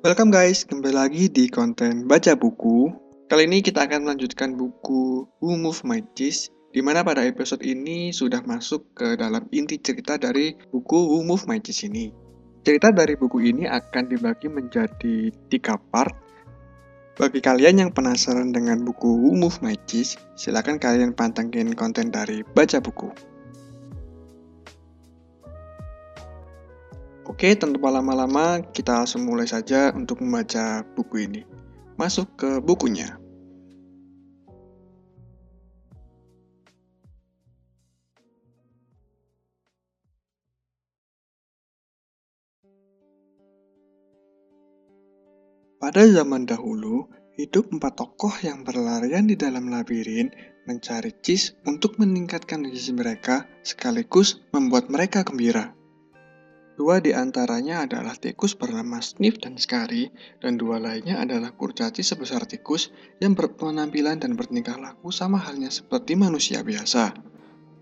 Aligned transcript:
Welcome 0.00 0.32
guys, 0.32 0.64
kembali 0.64 0.96
lagi 0.96 1.28
di 1.28 1.52
konten 1.52 2.08
baca 2.08 2.32
buku. 2.32 2.88
Kali 3.28 3.44
ini 3.44 3.60
kita 3.60 3.84
akan 3.84 4.08
melanjutkan 4.08 4.56
buku 4.56 5.28
Who 5.44 5.60
Moved 5.60 5.84
My 5.84 6.00
Cheese, 6.16 6.48
di 6.72 6.80
mana 6.80 7.04
pada 7.04 7.20
episode 7.20 7.60
ini 7.60 8.08
sudah 8.08 8.40
masuk 8.48 8.96
ke 8.96 9.20
dalam 9.20 9.44
inti 9.52 9.76
cerita 9.76 10.16
dari 10.16 10.56
buku 10.72 10.96
Who 10.96 11.20
Moved 11.28 11.44
My 11.44 11.60
Cheese 11.60 11.92
ini. 11.92 12.08
Cerita 12.64 12.88
dari 12.96 13.12
buku 13.12 13.44
ini 13.44 13.68
akan 13.68 14.08
dibagi 14.08 14.48
menjadi 14.48 15.28
tiga 15.52 15.76
part. 15.76 16.16
Bagi 17.20 17.44
kalian 17.44 17.84
yang 17.84 17.90
penasaran 17.92 18.56
dengan 18.56 18.80
buku 18.80 19.04
Who 19.04 19.36
Moved 19.36 19.60
My 19.60 19.76
Cheese, 19.84 20.16
silahkan 20.32 20.80
kalian 20.80 21.12
pantengin 21.12 21.76
konten 21.76 22.08
dari 22.08 22.40
baca 22.56 22.80
buku. 22.80 23.12
Oke, 27.40 27.56
tanpa 27.56 27.88
lama-lama, 27.88 28.60
kita 28.60 29.00
langsung 29.00 29.24
mulai 29.24 29.48
saja 29.48 29.96
untuk 29.96 30.20
membaca 30.20 30.84
buku 30.92 31.24
ini. 31.24 31.40
Masuk 31.96 32.36
ke 32.36 32.60
bukunya. 32.60 33.16
Pada 45.80 46.04
zaman 46.12 46.44
dahulu, 46.44 47.08
hidup 47.40 47.72
empat 47.72 48.04
tokoh 48.04 48.36
yang 48.44 48.68
berlarian 48.68 49.24
di 49.24 49.40
dalam 49.40 49.72
labirin 49.72 50.28
mencari 50.68 51.16
cheese 51.24 51.56
untuk 51.64 51.96
meningkatkan 51.96 52.68
gizi 52.68 52.92
mereka 52.92 53.48
sekaligus 53.64 54.44
membuat 54.52 54.92
mereka 54.92 55.24
gembira. 55.24 55.79
Dua 56.80 56.96
di 56.96 57.12
antaranya 57.12 57.84
adalah 57.84 58.16
tikus 58.16 58.56
bernama 58.56 59.04
Sniff 59.04 59.36
dan 59.36 59.60
Scary, 59.60 60.08
dan 60.40 60.56
dua 60.56 60.80
lainnya 60.80 61.20
adalah 61.20 61.52
kurcaci 61.52 62.00
sebesar 62.00 62.48
tikus 62.48 62.88
yang 63.20 63.36
berpenampilan 63.36 64.16
dan 64.16 64.32
bertingkah 64.32 64.80
laku 64.80 65.12
sama 65.12 65.36
halnya 65.36 65.68
seperti 65.68 66.16
manusia 66.16 66.64
biasa. 66.64 67.12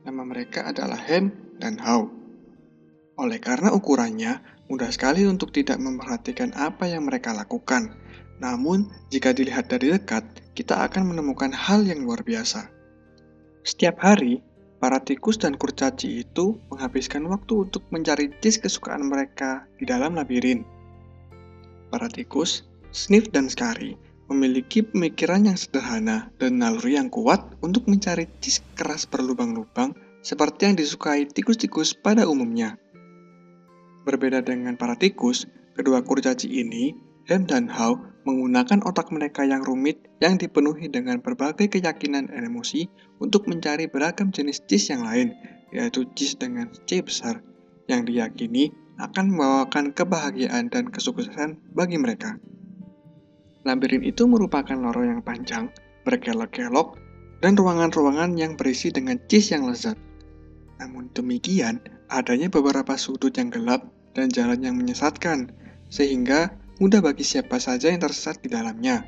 Nama 0.03 0.23
mereka 0.27 0.67
adalah 0.67 0.99
Ham 0.99 1.31
dan 1.63 1.79
How. 1.79 2.11
Oleh 3.23 3.39
karena 3.39 3.71
ukurannya, 3.71 4.67
mudah 4.67 4.91
sekali 4.91 5.23
untuk 5.31 5.55
tidak 5.55 5.79
memperhatikan 5.79 6.51
apa 6.59 6.91
yang 6.91 7.07
mereka 7.07 7.31
lakukan. 7.31 7.95
Namun, 8.43 8.91
jika 9.15 9.31
dilihat 9.31 9.71
dari 9.71 9.95
dekat, 9.95 10.27
kita 10.59 10.75
akan 10.75 11.15
menemukan 11.15 11.55
hal 11.55 11.87
yang 11.87 12.03
luar 12.03 12.27
biasa. 12.27 12.67
Setiap 13.63 14.03
hari, 14.03 14.43
Para 14.79 15.03
tikus 15.03 15.43
dan 15.43 15.59
kurcaci 15.59 16.23
itu 16.23 16.55
menghabiskan 16.71 17.27
waktu 17.27 17.67
untuk 17.67 17.83
mencari 17.91 18.31
cheese 18.39 18.63
kesukaan 18.63 19.11
mereka 19.11 19.67
di 19.75 19.83
dalam 19.83 20.15
labirin. 20.15 20.63
Para 21.91 22.07
tikus, 22.07 22.63
Sniff 22.95 23.27
dan 23.35 23.51
Scary 23.51 23.99
memiliki 24.31 24.87
pemikiran 24.87 25.51
yang 25.51 25.59
sederhana 25.59 26.31
dan 26.39 26.63
naluri 26.63 26.95
yang 26.95 27.11
kuat 27.11 27.59
untuk 27.59 27.91
mencari 27.91 28.31
cheese 28.39 28.63
keras 28.79 29.03
berlubang-lubang 29.03 29.99
seperti 30.23 30.71
yang 30.71 30.77
disukai 30.79 31.27
tikus-tikus 31.27 31.99
pada 31.99 32.31
umumnya. 32.31 32.79
Berbeda 34.07 34.47
dengan 34.47 34.79
para 34.79 34.95
tikus, 34.95 35.51
kedua 35.75 36.07
kurcaci 36.07 36.47
ini, 36.47 36.95
Hem 37.29 37.45
dan 37.45 37.69
How, 37.69 38.01
menggunakan 38.25 38.81
otak 38.89 39.13
mereka 39.13 39.45
yang 39.45 39.61
rumit 39.61 40.01
yang 40.17 40.41
dipenuhi 40.41 40.89
dengan 40.89 41.21
berbagai 41.21 41.69
keyakinan 41.69 42.33
dan 42.33 42.49
emosi 42.49 42.89
untuk 43.21 43.45
mencari 43.45 43.85
beragam 43.85 44.33
jenis 44.33 44.65
cheese 44.65 44.97
yang 44.97 45.05
lain, 45.05 45.37
yaitu 45.69 46.09
cheese 46.17 46.41
dengan 46.41 46.73
C 46.89 47.05
besar, 47.05 47.45
yang 47.85 48.09
diyakini 48.09 48.73
akan 48.97 49.37
membawakan 49.37 49.93
kebahagiaan 49.93 50.73
dan 50.73 50.89
kesuksesan 50.89 51.61
bagi 51.77 52.01
mereka. 52.01 52.41
Labirin 53.69 54.09
itu 54.09 54.25
merupakan 54.25 54.81
lorong 54.81 55.21
yang 55.21 55.21
panjang, 55.21 55.69
berkelok-kelok, 56.09 56.97
dan 57.45 57.61
ruangan-ruangan 57.61 58.41
yang 58.41 58.57
berisi 58.57 58.89
dengan 58.89 59.21
cheese 59.29 59.53
yang 59.53 59.69
lezat. 59.69 60.01
Namun 60.81 61.13
demikian, 61.13 61.85
adanya 62.09 62.49
beberapa 62.49 62.97
sudut 62.97 63.37
yang 63.37 63.53
gelap 63.53 63.85
dan 64.17 64.33
jalan 64.33 64.65
yang 64.65 64.81
menyesatkan, 64.81 65.53
sehingga 65.93 66.57
mudah 66.79 67.03
bagi 67.03 67.27
siapa 67.27 67.59
saja 67.59 67.91
yang 67.91 67.99
tersesat 67.99 68.43
di 68.43 68.49
dalamnya. 68.51 69.03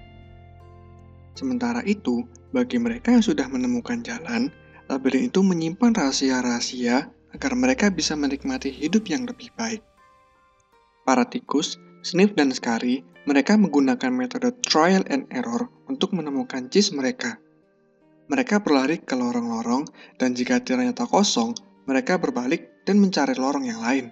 Sementara 1.39 1.81
itu, 1.87 2.27
bagi 2.51 2.83
mereka 2.83 3.15
yang 3.15 3.23
sudah 3.23 3.47
menemukan 3.47 4.03
jalan, 4.03 4.51
labirin 4.91 5.31
itu 5.31 5.41
menyimpan 5.41 5.95
rahasia-rahasia 5.95 7.09
agar 7.31 7.53
mereka 7.55 7.89
bisa 7.95 8.19
menikmati 8.19 8.75
hidup 8.75 9.07
yang 9.07 9.23
lebih 9.23 9.55
baik. 9.55 9.87
Para 11.07 11.27
tikus, 11.31 11.79
Sniff 12.03 12.35
dan 12.35 12.51
Scary, 12.51 13.07
mereka 13.25 13.55
menggunakan 13.55 14.11
metode 14.11 14.51
trial 14.67 15.07
and 15.07 15.31
error 15.31 15.71
untuk 15.87 16.11
menemukan 16.11 16.67
cheese 16.69 16.91
mereka. 16.91 17.39
Mereka 18.27 18.63
berlari 18.63 18.99
ke 18.99 19.15
lorong-lorong, 19.15 19.87
dan 20.19 20.35
jika 20.35 20.59
ternyata 20.63 21.07
kosong, 21.07 21.55
mereka 21.87 22.19
berbalik 22.19 22.83
dan 22.87 22.99
mencari 22.99 23.35
lorong 23.39 23.67
yang 23.67 23.83
lain. 23.83 24.11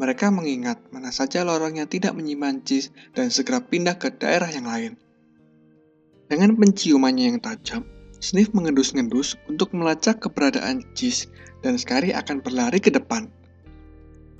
Mereka 0.00 0.32
mengingat 0.32 0.80
mana 0.88 1.12
saja 1.12 1.44
lorong 1.44 1.76
yang 1.76 1.84
tidak 1.84 2.16
menyimpan 2.16 2.64
cheese 2.64 2.88
dan 3.12 3.28
segera 3.28 3.60
pindah 3.60 4.00
ke 4.00 4.08
daerah 4.16 4.48
yang 4.48 4.64
lain. 4.64 4.96
Dengan 6.24 6.56
penciumannya 6.56 7.36
yang 7.36 7.38
tajam, 7.44 7.84
Sniff 8.16 8.56
mengendus-ngendus 8.56 9.36
untuk 9.44 9.76
melacak 9.76 10.24
keberadaan 10.24 10.80
cheese 10.96 11.28
dan 11.60 11.76
sekali 11.76 12.16
akan 12.16 12.40
berlari 12.40 12.80
ke 12.80 12.88
depan. 12.88 13.28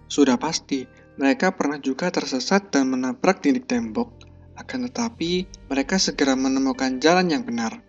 Sudah 0.09 0.41
pasti, 0.41 0.89
mereka 1.21 1.53
pernah 1.53 1.77
juga 1.77 2.09
tersesat 2.09 2.73
dan 2.73 2.89
menabrak 2.97 3.45
dinding 3.45 3.69
tembok, 3.69 4.09
akan 4.57 4.89
tetapi 4.89 5.45
mereka 5.69 6.01
segera 6.01 6.33
menemukan 6.41 6.97
jalan 7.05 7.29
yang 7.29 7.45
benar. 7.45 7.85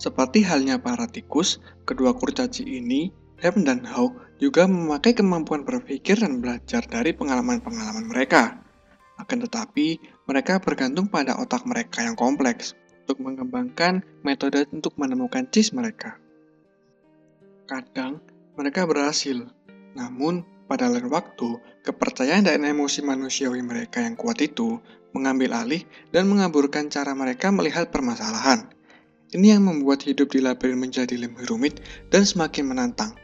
Seperti 0.00 0.40
halnya 0.40 0.80
para 0.80 1.04
tikus, 1.04 1.60
kedua 1.84 2.16
kurcaci 2.16 2.64
ini 2.64 3.23
Hem 3.42 3.66
dan 3.66 3.82
Hawk 3.88 4.14
juga 4.38 4.66
memakai 4.68 5.14
kemampuan 5.14 5.62
berpikir 5.66 6.20
dan 6.20 6.38
belajar 6.42 6.84
dari 6.86 7.16
pengalaman-pengalaman 7.16 8.06
mereka. 8.06 8.62
Akan 9.18 9.42
tetapi, 9.42 10.02
mereka 10.26 10.58
bergantung 10.58 11.06
pada 11.06 11.38
otak 11.38 11.62
mereka 11.64 12.02
yang 12.02 12.18
kompleks 12.18 12.74
untuk 13.06 13.22
mengembangkan 13.22 14.02
metode 14.26 14.66
untuk 14.74 14.98
menemukan 14.98 15.46
cheese 15.52 15.70
mereka. 15.70 16.18
Kadang, 17.64 18.18
mereka 18.58 18.84
berhasil, 18.84 19.46
namun 19.94 20.42
pada 20.64 20.88
lain 20.88 21.12
waktu, 21.12 21.60
kepercayaan 21.84 22.48
dan 22.48 22.64
emosi 22.64 23.04
manusiawi 23.04 23.60
mereka 23.60 24.00
yang 24.00 24.16
kuat 24.16 24.40
itu 24.40 24.80
mengambil 25.14 25.54
alih 25.54 25.84
dan 26.10 26.26
mengaburkan 26.26 26.90
cara 26.90 27.14
mereka 27.14 27.54
melihat 27.54 27.92
permasalahan. 27.94 28.66
Ini 29.30 29.58
yang 29.58 29.66
membuat 29.66 30.02
hidup 30.06 30.30
di 30.32 30.42
labirin 30.42 30.80
menjadi 30.80 31.14
lebih 31.14 31.46
rumit 31.46 31.82
dan 32.10 32.26
semakin 32.26 32.70
menantang. 32.70 33.23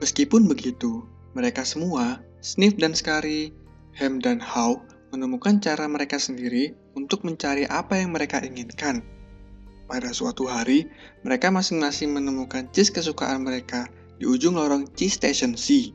Meskipun 0.00 0.48
begitu, 0.48 1.04
mereka 1.36 1.60
semua, 1.62 2.24
Sniff 2.40 2.72
dan 2.80 2.96
Scary, 2.96 3.52
Ham 4.00 4.16
dan 4.16 4.40
How, 4.40 4.80
menemukan 5.12 5.60
cara 5.60 5.84
mereka 5.84 6.16
sendiri 6.16 6.72
untuk 6.96 7.20
mencari 7.26 7.68
apa 7.68 8.00
yang 8.00 8.16
mereka 8.16 8.40
inginkan. 8.40 9.04
Pada 9.90 10.14
suatu 10.14 10.46
hari, 10.46 10.86
mereka 11.26 11.50
masing-masing 11.50 12.14
menemukan 12.14 12.70
cheese 12.70 12.94
kesukaan 12.94 13.42
mereka 13.42 13.90
di 14.16 14.24
ujung 14.24 14.54
lorong 14.54 14.86
cheese 14.94 15.18
station 15.18 15.58
C. 15.58 15.90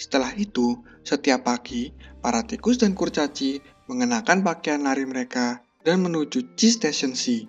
Setelah 0.00 0.32
itu, 0.34 0.80
setiap 1.04 1.44
pagi, 1.44 1.92
para 2.24 2.40
tikus 2.42 2.80
dan 2.80 2.96
kurcaci 2.96 3.60
mengenakan 3.86 4.40
pakaian 4.42 4.82
lari 4.82 5.04
mereka 5.04 5.60
dan 5.84 6.02
menuju 6.02 6.56
cheese 6.56 6.80
station 6.80 7.12
C. 7.12 7.44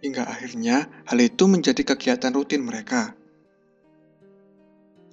Hingga 0.00 0.22
akhirnya, 0.30 0.86
hal 1.10 1.18
itu 1.18 1.50
menjadi 1.50 1.82
kegiatan 1.82 2.30
rutin 2.30 2.62
mereka. 2.62 3.15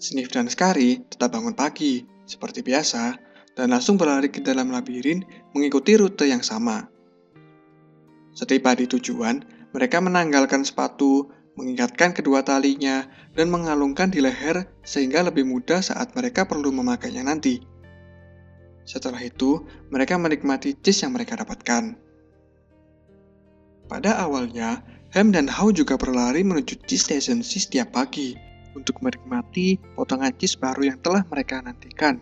Sniff 0.04 0.28
dan 0.36 0.52
Scary 0.52 1.00
tetap 1.08 1.32
bangun 1.32 1.56
pagi, 1.56 2.04
seperti 2.28 2.60
biasa, 2.60 3.16
dan 3.56 3.72
langsung 3.72 3.96
berlari 3.96 4.28
ke 4.28 4.44
dalam 4.44 4.68
labirin 4.68 5.24
mengikuti 5.56 5.96
rute 5.96 6.28
yang 6.28 6.44
sama. 6.44 6.92
Setiba 8.36 8.76
di 8.76 8.84
tujuan, 8.84 9.40
mereka 9.72 10.04
menanggalkan 10.04 10.68
sepatu, 10.68 11.32
mengikatkan 11.56 12.12
kedua 12.12 12.44
talinya, 12.44 13.08
dan 13.32 13.48
mengalungkan 13.48 14.12
di 14.12 14.20
leher 14.20 14.68
sehingga 14.84 15.24
lebih 15.24 15.48
mudah 15.48 15.80
saat 15.80 16.12
mereka 16.20 16.44
perlu 16.44 16.76
memakainya 16.76 17.24
nanti. 17.24 17.64
Setelah 18.84 19.24
itu, 19.24 19.64
mereka 19.88 20.20
menikmati 20.20 20.76
cheese 20.84 21.08
yang 21.08 21.16
mereka 21.16 21.40
dapatkan. 21.40 21.96
Pada 23.88 24.20
awalnya, 24.20 24.84
Ham 25.16 25.32
dan 25.32 25.48
How 25.48 25.72
juga 25.72 25.96
berlari 25.96 26.44
menuju 26.44 26.84
cheese 26.84 27.08
station 27.08 27.40
setiap 27.40 27.96
pagi 27.96 28.53
untuk 28.78 29.02
menikmati 29.02 29.82
potongan 29.98 30.34
cheese 30.38 30.58
baru 30.58 30.94
yang 30.94 31.00
telah 31.02 31.26
mereka 31.30 31.62
nantikan. 31.62 32.20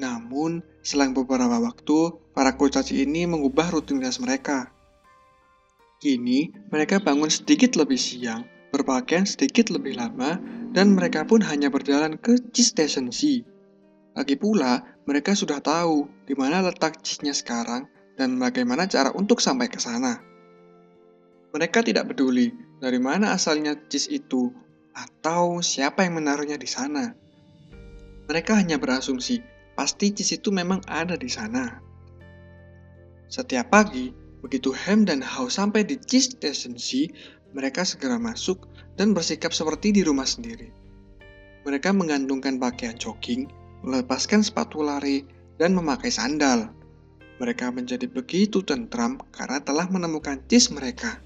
Namun, 0.00 0.64
selang 0.80 1.12
beberapa 1.12 1.60
waktu, 1.60 2.16
para 2.32 2.56
kurcaci 2.56 3.04
ini 3.04 3.28
mengubah 3.28 3.70
rutinitas 3.70 4.18
mereka. 4.18 4.72
Kini, 6.02 6.50
mereka 6.72 6.98
bangun 6.98 7.30
sedikit 7.30 7.78
lebih 7.78 8.00
siang, 8.00 8.42
berpakaian 8.74 9.22
sedikit 9.22 9.70
lebih 9.70 9.94
lama, 9.94 10.42
dan 10.74 10.96
mereka 10.96 11.22
pun 11.22 11.44
hanya 11.44 11.70
berjalan 11.70 12.18
ke 12.18 12.40
cheese 12.50 12.74
station 12.74 13.12
C. 13.14 13.46
Lagi 14.16 14.34
pula, 14.34 14.82
mereka 15.06 15.36
sudah 15.38 15.62
tahu 15.62 16.10
di 16.26 16.34
mana 16.34 16.60
letak 16.64 17.00
cheese-nya 17.00 17.32
sekarang 17.32 17.86
dan 18.18 18.36
bagaimana 18.36 18.90
cara 18.90 19.14
untuk 19.14 19.40
sampai 19.40 19.70
ke 19.70 19.78
sana. 19.78 20.20
Mereka 21.52 21.84
tidak 21.84 22.12
peduli 22.12 22.52
dari 22.80 22.96
mana 22.96 23.36
asalnya 23.36 23.76
cheese 23.88 24.08
itu 24.08 24.48
atau 24.92 25.64
siapa 25.64 26.04
yang 26.04 26.20
menaruhnya 26.20 26.60
di 26.60 26.68
sana. 26.68 27.16
Mereka 28.28 28.56
hanya 28.56 28.76
berasumsi 28.78 29.42
pasti 29.72 30.12
cheese 30.12 30.40
itu 30.40 30.52
memang 30.52 30.84
ada 30.88 31.16
di 31.16 31.28
sana. 31.28 31.80
Setiap 33.32 33.72
pagi, 33.72 34.12
begitu 34.44 34.70
Ham 34.76 35.08
dan 35.08 35.24
How 35.24 35.48
sampai 35.48 35.88
di 35.88 35.96
cheese 35.96 36.36
station 36.36 36.76
C, 36.76 37.08
mereka 37.56 37.84
segera 37.84 38.20
masuk 38.20 38.68
dan 39.00 39.16
bersikap 39.16 39.56
seperti 39.56 39.96
di 39.96 40.04
rumah 40.04 40.28
sendiri. 40.28 40.68
Mereka 41.64 41.94
menggantungkan 41.96 42.60
pakaian 42.60 42.98
jogging 43.00 43.48
melepaskan 43.82 44.46
sepatu 44.46 44.80
lari, 44.80 45.26
dan 45.58 45.74
memakai 45.74 46.10
sandal. 46.10 46.70
Mereka 47.42 47.74
menjadi 47.74 48.06
begitu 48.06 48.62
tentram 48.62 49.18
karena 49.34 49.58
telah 49.58 49.90
menemukan 49.90 50.38
cheese 50.46 50.70
mereka. 50.70 51.18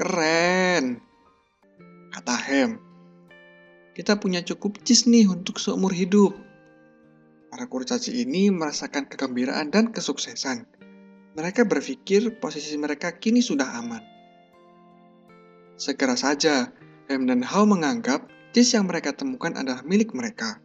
Keren, 0.00 1.04
kata 2.12 2.36
Hem. 2.36 2.70
Kita 3.96 4.20
punya 4.20 4.44
cukup 4.44 4.84
cheese 4.84 5.08
nih 5.08 5.28
untuk 5.32 5.56
seumur 5.56 5.96
hidup. 5.96 6.36
Para 7.48 7.68
kurcaci 7.68 8.24
ini 8.24 8.52
merasakan 8.52 9.08
kegembiraan 9.08 9.72
dan 9.72 9.92
kesuksesan. 9.92 10.64
Mereka 11.32 11.64
berpikir 11.64 12.36
posisi 12.40 12.76
mereka 12.76 13.16
kini 13.16 13.40
sudah 13.40 13.80
aman. 13.80 14.04
Segera 15.80 16.16
saja, 16.16 16.72
Hem 17.08 17.24
dan 17.24 17.40
Hao 17.44 17.64
menganggap 17.64 18.28
cheese 18.52 18.76
yang 18.76 18.88
mereka 18.88 19.16
temukan 19.16 19.56
adalah 19.56 19.80
milik 19.84 20.12
mereka. 20.12 20.60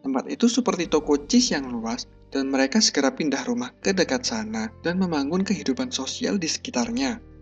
Tempat 0.00 0.32
itu 0.32 0.48
seperti 0.48 0.88
toko 0.88 1.20
cheese 1.28 1.52
yang 1.52 1.68
luas 1.68 2.08
dan 2.32 2.48
mereka 2.48 2.80
segera 2.80 3.12
pindah 3.12 3.44
rumah 3.44 3.72
ke 3.80 3.92
dekat 3.96 4.24
sana 4.24 4.72
dan 4.80 5.00
membangun 5.00 5.44
kehidupan 5.44 5.92
sosial 5.92 6.36
di 6.40 6.48
sekitarnya. 6.48 7.35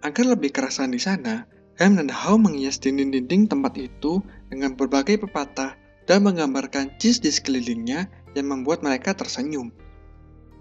Agar 0.00 0.24
lebih 0.32 0.48
kerasan 0.48 0.96
di 0.96 1.00
sana, 1.00 1.44
Ham 1.80 1.96
dan 1.96 2.08
How 2.08 2.40
menghias 2.40 2.80
dinding-dinding 2.80 3.48
tempat 3.48 3.76
itu 3.76 4.24
dengan 4.48 4.76
berbagai 4.76 5.20
pepatah 5.24 5.76
dan 6.08 6.24
menggambarkan 6.24 6.96
cheese 6.96 7.20
di 7.20 7.28
sekelilingnya 7.28 8.08
yang 8.36 8.46
membuat 8.48 8.80
mereka 8.80 9.12
tersenyum. 9.12 9.72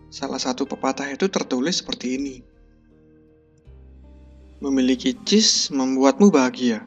Salah 0.09 0.41
satu 0.41 0.65
pepatah 0.67 1.07
itu 1.07 1.29
tertulis 1.31 1.79
seperti 1.79 2.17
ini. 2.17 2.35
Memiliki 4.59 5.15
cheese 5.23 5.71
membuatmu 5.71 6.27
bahagia. 6.31 6.83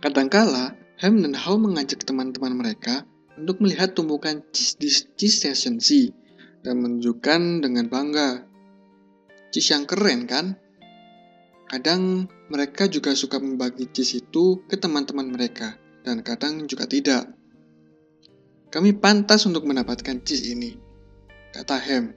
Kadangkala, 0.00 0.76
Ham 1.02 1.20
dan 1.20 1.36
How 1.36 1.60
mengajak 1.60 2.04
teman-teman 2.06 2.54
mereka 2.56 3.04
untuk 3.34 3.60
melihat 3.60 3.92
tumpukan 3.92 4.40
cheese 4.54 4.78
di 4.78 4.88
cheese 5.18 5.42
station 5.42 5.82
C 5.82 6.14
dan 6.64 6.80
menunjukkan 6.80 7.60
dengan 7.60 7.90
bangga. 7.90 8.53
Cheese 9.54 9.70
yang 9.70 9.86
keren 9.86 10.26
kan? 10.26 10.58
Kadang 11.70 12.26
mereka 12.50 12.90
juga 12.90 13.14
suka 13.14 13.38
membagi 13.38 13.86
cheese 13.86 14.18
itu 14.18 14.66
ke 14.66 14.74
teman-teman 14.74 15.30
mereka 15.30 15.78
dan 16.02 16.26
kadang 16.26 16.66
juga 16.66 16.90
tidak. 16.90 17.30
Kami 18.74 18.98
pantas 18.98 19.46
untuk 19.46 19.62
mendapatkan 19.62 20.18
cheese 20.26 20.50
ini, 20.50 20.74
kata 21.54 21.78
Ham. 21.78 22.10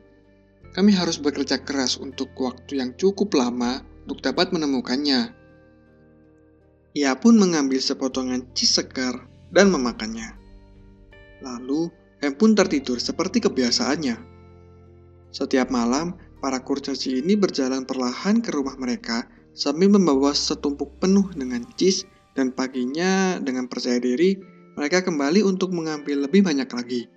Kami 0.74 0.90
harus 0.98 1.22
bekerja 1.22 1.62
keras 1.62 2.02
untuk 2.02 2.34
waktu 2.42 2.82
yang 2.82 2.98
cukup 2.98 3.30
lama 3.38 3.86
untuk 4.10 4.26
dapat 4.26 4.50
menemukannya. 4.50 5.30
Ia 6.98 7.14
pun 7.22 7.38
mengambil 7.38 7.78
sepotongan 7.78 8.50
cheese 8.58 8.82
segar 8.82 9.30
dan 9.54 9.70
memakannya. 9.70 10.34
Lalu, 11.46 11.94
Hem 12.18 12.34
pun 12.34 12.58
tertidur 12.58 12.98
seperti 12.98 13.46
kebiasaannya. 13.46 14.18
Setiap 15.30 15.70
malam, 15.70 16.18
para 16.38 16.62
kurcaci 16.62 17.22
ini 17.22 17.34
berjalan 17.34 17.84
perlahan 17.84 18.42
ke 18.42 18.54
rumah 18.54 18.78
mereka 18.78 19.26
sambil 19.58 19.90
membawa 19.90 20.34
setumpuk 20.38 21.02
penuh 21.02 21.30
dengan 21.34 21.66
cheese 21.74 22.06
dan 22.38 22.54
paginya 22.54 23.42
dengan 23.42 23.66
percaya 23.66 23.98
diri 23.98 24.38
mereka 24.78 25.02
kembali 25.02 25.42
untuk 25.42 25.74
mengambil 25.74 26.30
lebih 26.30 26.46
banyak 26.46 26.70
lagi. 26.70 27.10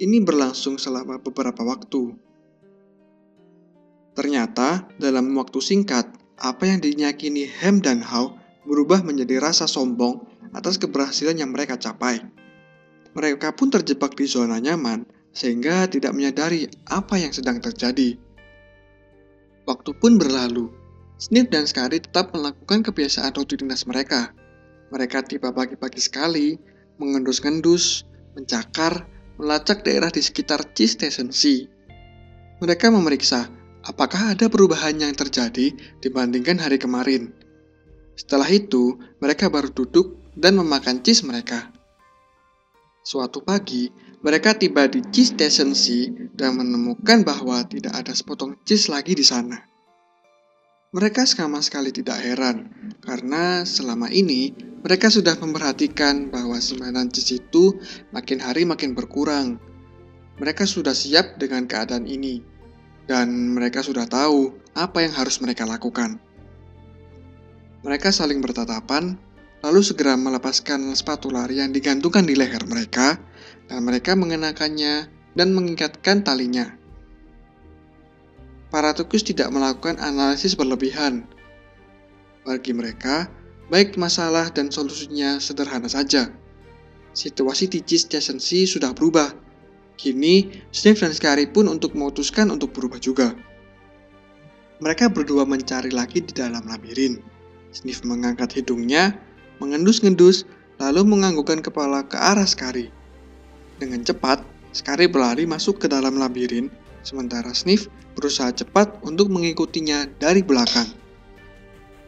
Ini 0.00 0.24
berlangsung 0.24 0.80
selama 0.80 1.20
beberapa 1.20 1.60
waktu. 1.62 2.16
Ternyata, 4.16 4.88
dalam 4.96 5.30
waktu 5.36 5.60
singkat, 5.60 6.08
apa 6.40 6.64
yang 6.66 6.80
dinyakini 6.80 7.46
Hem 7.46 7.84
dan 7.84 8.00
Hao 8.02 8.40
berubah 8.64 9.04
menjadi 9.04 9.38
rasa 9.38 9.68
sombong 9.68 10.24
atas 10.56 10.80
keberhasilan 10.80 11.38
yang 11.38 11.52
mereka 11.52 11.76
capai. 11.78 12.24
Mereka 13.14 13.54
pun 13.54 13.70
terjebak 13.70 14.18
di 14.18 14.26
zona 14.26 14.58
nyaman 14.58 15.06
sehingga 15.34 15.90
tidak 15.90 16.14
menyadari 16.14 16.70
apa 16.86 17.18
yang 17.18 17.34
sedang 17.34 17.58
terjadi. 17.58 18.16
Waktu 19.66 19.90
pun 19.98 20.16
berlalu. 20.16 20.70
Snip 21.18 21.50
dan 21.50 21.66
Skari 21.66 22.02
tetap 22.02 22.34
melakukan 22.34 22.86
kebiasaan 22.86 23.34
rutinitas 23.34 23.86
mereka. 23.86 24.34
Mereka 24.94 25.26
tiba 25.26 25.50
pagi-pagi 25.50 25.98
sekali, 25.98 26.58
mengendus-ngendus, 26.98 28.06
mencakar, 28.38 29.06
melacak 29.38 29.82
daerah 29.82 30.10
di 30.10 30.22
sekitar 30.22 30.74
Cheese 30.74 30.94
Station 30.98 31.30
C. 31.34 31.66
Mereka 32.62 32.90
memeriksa 32.90 33.50
apakah 33.84 34.34
ada 34.34 34.46
perubahan 34.46 34.96
yang 34.96 35.14
terjadi 35.14 35.74
dibandingkan 36.00 36.58
hari 36.60 36.78
kemarin. 36.78 37.34
Setelah 38.14 38.46
itu, 38.50 38.94
mereka 39.18 39.50
baru 39.50 39.70
duduk 39.74 40.18
dan 40.38 40.58
memakan 40.58 41.02
cheese 41.02 41.26
mereka. 41.26 41.70
Suatu 43.04 43.42
pagi, 43.42 43.90
mereka 44.24 44.56
tiba 44.56 44.88
di 44.88 45.04
cheese 45.12 45.36
station 45.36 45.76
C 45.76 46.08
dan 46.32 46.56
menemukan 46.56 47.28
bahwa 47.28 47.60
tidak 47.68 47.92
ada 47.92 48.16
sepotong 48.16 48.56
cheese 48.64 48.88
lagi 48.88 49.12
di 49.12 49.20
sana. 49.20 49.60
Mereka 50.96 51.28
sama 51.28 51.60
sekali 51.60 51.92
tidak 51.92 52.24
heran, 52.24 52.72
karena 53.04 53.68
selama 53.68 54.08
ini 54.08 54.56
mereka 54.80 55.12
sudah 55.12 55.36
memperhatikan 55.36 56.32
bahwa 56.32 56.56
simpanan 56.56 57.12
cheese 57.12 57.36
itu 57.44 57.76
makin 58.16 58.40
hari 58.40 58.64
makin 58.64 58.96
berkurang. 58.96 59.60
Mereka 60.40 60.64
sudah 60.64 60.96
siap 60.96 61.36
dengan 61.36 61.68
keadaan 61.68 62.08
ini, 62.08 62.40
dan 63.04 63.52
mereka 63.52 63.84
sudah 63.84 64.08
tahu 64.08 64.56
apa 64.72 65.04
yang 65.04 65.12
harus 65.12 65.36
mereka 65.44 65.68
lakukan. 65.68 66.16
Mereka 67.84 68.08
saling 68.08 68.40
bertatapan, 68.40 69.20
lalu 69.60 69.84
segera 69.84 70.16
melepaskan 70.16 70.96
sepatu 70.96 71.28
lari 71.28 71.60
yang 71.60 71.74
digantungkan 71.74 72.24
di 72.24 72.32
leher 72.32 72.64
mereka, 72.64 73.20
dan 73.68 73.84
mereka 73.84 74.12
mengenakannya 74.14 75.08
dan 75.34 75.48
mengikatkan 75.52 76.22
talinya. 76.22 76.76
Para 78.70 78.90
tukus 78.90 79.22
tidak 79.22 79.54
melakukan 79.54 80.02
analisis 80.02 80.58
berlebihan. 80.58 81.26
Bagi 82.42 82.74
mereka, 82.74 83.30
baik 83.70 83.94
masalah 83.94 84.50
dan 84.50 84.68
solusinya 84.68 85.38
sederhana 85.38 85.86
saja. 85.86 86.34
Situasi 87.14 87.70
Cheese 87.70 88.10
Station 88.10 88.42
C 88.42 88.66
sudah 88.66 88.90
berubah, 88.90 89.30
Kini, 89.94 90.50
Steve 90.74 90.98
dan 90.98 91.14
Scary 91.14 91.46
pun 91.46 91.70
untuk 91.70 91.94
memutuskan 91.94 92.50
untuk 92.50 92.74
berubah 92.74 92.98
juga. 92.98 93.30
Mereka 94.82 95.14
berdua 95.14 95.46
mencari 95.46 95.94
lagi 95.94 96.18
di 96.18 96.34
dalam 96.34 96.66
labirin. 96.66 97.22
Steve 97.70 98.02
mengangkat 98.02 98.58
hidungnya, 98.58 99.14
mengendus-ngendus, 99.62 100.50
lalu 100.82 101.06
menganggukkan 101.06 101.62
kepala 101.62 102.02
ke 102.10 102.18
arah 102.18 102.46
Scary. 102.46 102.90
Dengan 103.78 104.06
cepat, 104.06 104.42
Scary 104.74 105.06
berlari 105.06 105.46
masuk 105.46 105.82
ke 105.82 105.86
dalam 105.86 106.18
labirin, 106.18 106.66
sementara 107.06 107.54
Sniff 107.54 107.86
berusaha 108.18 108.50
cepat 108.50 109.02
untuk 109.06 109.30
mengikutinya 109.30 110.10
dari 110.18 110.42
belakang. 110.42 110.90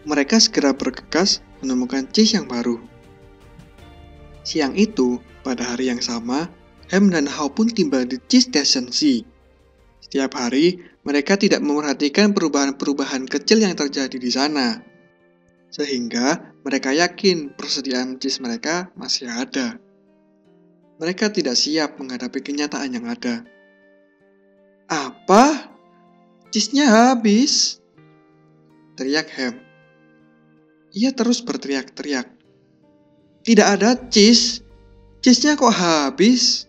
Mereka 0.06 0.38
segera 0.42 0.74
bergegas 0.74 1.42
menemukan 1.62 2.06
cheese 2.10 2.38
yang 2.38 2.50
baru. 2.50 2.78
Siang 4.46 4.74
itu, 4.78 5.18
pada 5.42 5.62
hari 5.74 5.90
yang 5.90 6.02
sama, 6.02 6.50
Ham 6.94 7.10
dan 7.10 7.26
Hao 7.26 7.50
pun 7.50 7.66
tiba 7.66 8.06
di 8.06 8.18
Cheese 8.30 8.50
Station 8.50 8.90
C. 8.94 9.26
Setiap 9.98 10.38
hari, 10.38 10.78
mereka 11.02 11.34
tidak 11.34 11.58
memperhatikan 11.62 12.30
perubahan-perubahan 12.30 13.26
kecil 13.26 13.62
yang 13.62 13.74
terjadi 13.74 14.14
di 14.14 14.30
sana. 14.30 14.82
Sehingga 15.70 16.54
mereka 16.62 16.94
yakin 16.94 17.58
persediaan 17.58 18.22
cheese 18.22 18.38
mereka 18.38 18.94
masih 18.94 19.26
ada. 19.26 19.82
Mereka 20.96 21.28
tidak 21.28 21.60
siap 21.60 22.00
menghadapi 22.00 22.40
kenyataan 22.40 22.96
yang 22.96 23.04
ada. 23.04 23.44
Apa? 24.88 25.68
Cheese-nya 26.48 26.88
habis? 26.88 27.84
Teriak 28.96 29.28
Ham. 29.36 29.60
Ia 30.96 31.12
terus 31.12 31.44
berteriak-teriak. 31.44 32.32
Tidak 33.44 33.66
ada 33.66 33.92
cheese. 34.08 34.64
Cheese-nya 35.20 35.60
kok 35.60 35.74
habis? 35.74 36.64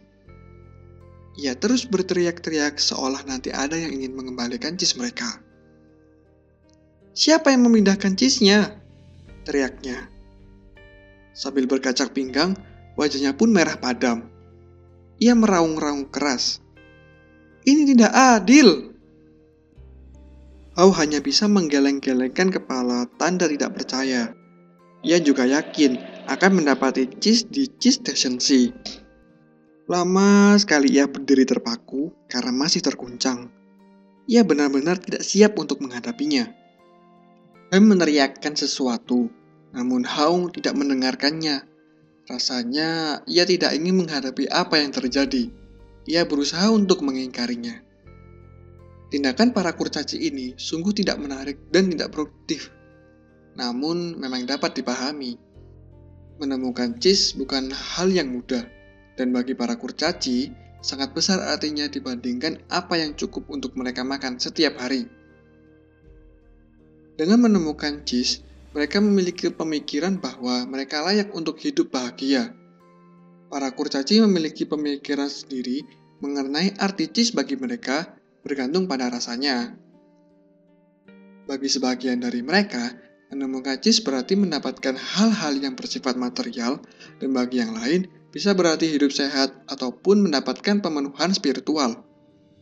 Ia 1.39 1.55
terus 1.55 1.87
berteriak-teriak 1.87 2.81
seolah 2.81 3.23
nanti 3.23 3.53
ada 3.53 3.79
yang 3.79 3.95
ingin 3.95 4.11
mengembalikan 4.11 4.75
cheese 4.75 4.99
mereka. 4.99 5.39
Siapa 7.15 7.55
yang 7.55 7.63
memindahkan 7.63 8.19
cheese-nya? 8.19 8.75
Teriaknya. 9.47 10.11
Sambil 11.31 11.63
berkacak 11.69 12.11
pinggang, 12.11 12.57
wajahnya 12.97 13.37
pun 13.37 13.53
merah 13.53 13.77
padam. 13.77 14.27
Ia 15.21 15.37
meraung-raung 15.37 16.09
keras. 16.09 16.59
Ini 17.63 17.85
tidak 17.93 18.11
adil. 18.13 18.93
Hao 20.77 20.93
hanya 20.93 21.21
bisa 21.21 21.49
menggeleng-gelengkan 21.49 22.53
kepala 22.53 23.09
tanda 23.17 23.49
tidak 23.49 23.77
percaya. 23.81 24.33
Ia 25.05 25.17
juga 25.21 25.45
yakin 25.45 25.97
akan 26.29 26.51
mendapati 26.61 27.09
cheese 27.17 27.45
di 27.49 27.69
cheese 27.77 28.01
station 28.01 28.37
C. 28.41 28.73
Lama 29.87 30.53
sekali 30.59 30.99
ia 30.99 31.07
berdiri 31.07 31.47
terpaku 31.47 32.11
karena 32.27 32.51
masih 32.51 32.83
terguncang. 32.83 33.47
Ia 34.27 34.43
benar-benar 34.43 34.99
tidak 34.99 35.23
siap 35.23 35.55
untuk 35.55 35.79
menghadapinya. 35.79 36.51
Hem 37.67 37.83
meneriakkan 37.83 38.55
sesuatu, 38.55 39.27
namun 39.75 40.07
Hao 40.07 40.47
tidak 40.51 40.75
mendengarkannya. 40.75 41.66
Rasanya 42.27 43.23
ia 43.23 43.47
tidak 43.47 43.71
ingin 43.71 44.03
menghadapi 44.03 44.51
apa 44.51 44.83
yang 44.83 44.91
terjadi. 44.91 45.47
Ia 46.07 46.27
berusaha 46.27 46.67
untuk 46.71 46.99
mengingkarinya. 46.99 47.83
Tindakan 49.07 49.55
para 49.55 49.71
kurcaci 49.71 50.19
ini 50.19 50.51
sungguh 50.59 50.91
tidak 50.91 51.23
menarik 51.23 51.55
dan 51.71 51.87
tidak 51.87 52.11
produktif. 52.11 52.67
Namun 53.55 54.19
memang 54.19 54.43
dapat 54.43 54.75
dipahami. 54.75 55.39
Menemukan 56.37 56.99
cheese 56.99 57.31
bukan 57.33 57.71
hal 57.71 58.11
yang 58.11 58.29
mudah, 58.29 58.67
dan 59.15 59.31
bagi 59.31 59.55
para 59.55 59.79
kurcaci, 59.79 60.51
sangat 60.83 61.15
besar 61.15 61.41
artinya 61.41 61.89
dibandingkan 61.89 62.61
apa 62.69 62.99
yang 62.99 63.15
cukup 63.17 63.47
untuk 63.49 63.73
mereka 63.73 64.05
makan 64.05 64.37
setiap 64.37 64.77
hari. 64.77 65.09
Dengan 67.17 67.49
menemukan 67.49 68.05
cheese, 68.05 68.45
mereka 68.77 69.01
memiliki 69.01 69.49
pemikiran 69.49 70.21
bahwa 70.21 70.69
mereka 70.69 71.01
layak 71.01 71.33
untuk 71.33 71.57
hidup 71.57 71.89
bahagia 71.89 72.53
Para 73.47 73.71
kurcaci 73.71 74.19
memiliki 74.19 74.67
pemikiran 74.67 75.31
sendiri 75.31 75.87
mengenai 76.19 76.75
arti 76.83 77.07
cheese 77.07 77.31
bagi 77.31 77.55
mereka 77.55 78.19
bergantung 78.43 78.91
pada 78.91 79.07
rasanya. 79.07 79.71
Bagi 81.47 81.71
sebagian 81.71 82.19
dari 82.19 82.43
mereka, 82.43 82.91
menemukan 83.31 83.79
cheese 83.79 84.03
berarti 84.03 84.35
mendapatkan 84.35 84.99
hal-hal 84.99 85.63
yang 85.63 85.79
bersifat 85.79 86.19
material, 86.19 86.83
dan 87.23 87.31
bagi 87.31 87.63
yang 87.63 87.71
lain 87.71 88.11
bisa 88.35 88.51
berarti 88.51 88.91
hidup 88.91 89.15
sehat 89.15 89.55
ataupun 89.71 90.27
mendapatkan 90.27 90.83
pemenuhan 90.83 91.31
spiritual. 91.31 92.03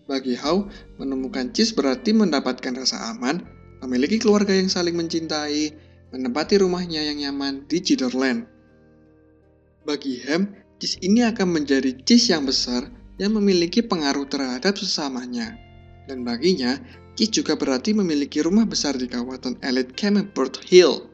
Bagi 0.06 0.38
Hao, 0.38 0.70
menemukan 1.02 1.50
cheese 1.50 1.74
berarti 1.74 2.14
mendapatkan 2.14 2.78
rasa 2.78 3.10
aman, 3.10 3.42
memiliki 3.82 4.22
keluarga 4.22 4.54
yang 4.54 4.70
saling 4.70 4.94
mencintai, 4.94 5.74
menempati 6.14 6.62
rumahnya 6.62 7.02
yang 7.06 7.18
nyaman 7.22 7.66
di 7.66 7.82
Cedarland. 7.82 8.46
Bagi 9.86 10.22
Hem, 10.26 10.66
Cheese 10.76 11.00
ini 11.08 11.24
akan 11.24 11.56
menjadi 11.56 11.96
cheese 12.04 12.36
yang 12.36 12.44
besar 12.44 12.92
yang 13.16 13.32
memiliki 13.32 13.80
pengaruh 13.80 14.28
terhadap 14.28 14.76
sesamanya. 14.76 15.56
Dan 16.06 16.28
baginya, 16.28 16.76
cheese 17.16 17.42
juga 17.42 17.56
berarti 17.56 17.96
memiliki 17.96 18.44
rumah 18.44 18.68
besar 18.68 19.00
di 19.00 19.08
kawasan 19.08 19.56
elit 19.64 19.96
Camembert 19.96 20.60
Hill. 20.68 21.08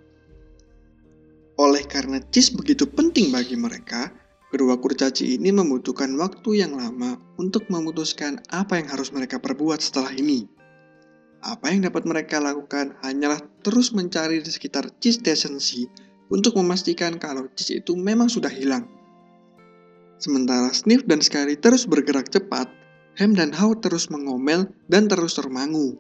Oleh 1.62 1.86
karena 1.86 2.18
cheese 2.34 2.58
begitu 2.58 2.90
penting 2.90 3.30
bagi 3.30 3.54
mereka, 3.54 4.10
kedua 4.50 4.82
kurcaci 4.82 5.38
ini 5.38 5.54
membutuhkan 5.54 6.10
waktu 6.18 6.66
yang 6.66 6.74
lama 6.74 7.22
untuk 7.38 7.70
memutuskan 7.70 8.42
apa 8.50 8.82
yang 8.82 8.90
harus 8.90 9.14
mereka 9.14 9.38
perbuat 9.38 9.78
setelah 9.78 10.10
ini. 10.18 10.50
Apa 11.42 11.74
yang 11.74 11.90
dapat 11.90 12.06
mereka 12.06 12.38
lakukan 12.38 12.98
hanyalah 13.02 13.42
terus 13.66 13.92
mencari 13.98 14.42
di 14.42 14.50
sekitar 14.54 14.94
cheese 15.02 15.22
station 15.22 15.58
C 15.58 15.90
untuk 16.30 16.54
memastikan 16.58 17.18
kalau 17.18 17.50
cheese 17.58 17.82
itu 17.82 17.98
memang 17.98 18.30
sudah 18.30 18.50
hilang 18.50 18.86
Sementara 20.22 20.70
Sniff 20.70 21.02
dan 21.10 21.18
Scary 21.18 21.58
terus 21.58 21.90
bergerak 21.90 22.30
cepat, 22.30 22.70
Ham 23.18 23.34
dan 23.34 23.50
How 23.50 23.74
terus 23.74 24.06
mengomel 24.14 24.70
dan 24.86 25.10
terus 25.10 25.34
termangu. 25.34 25.98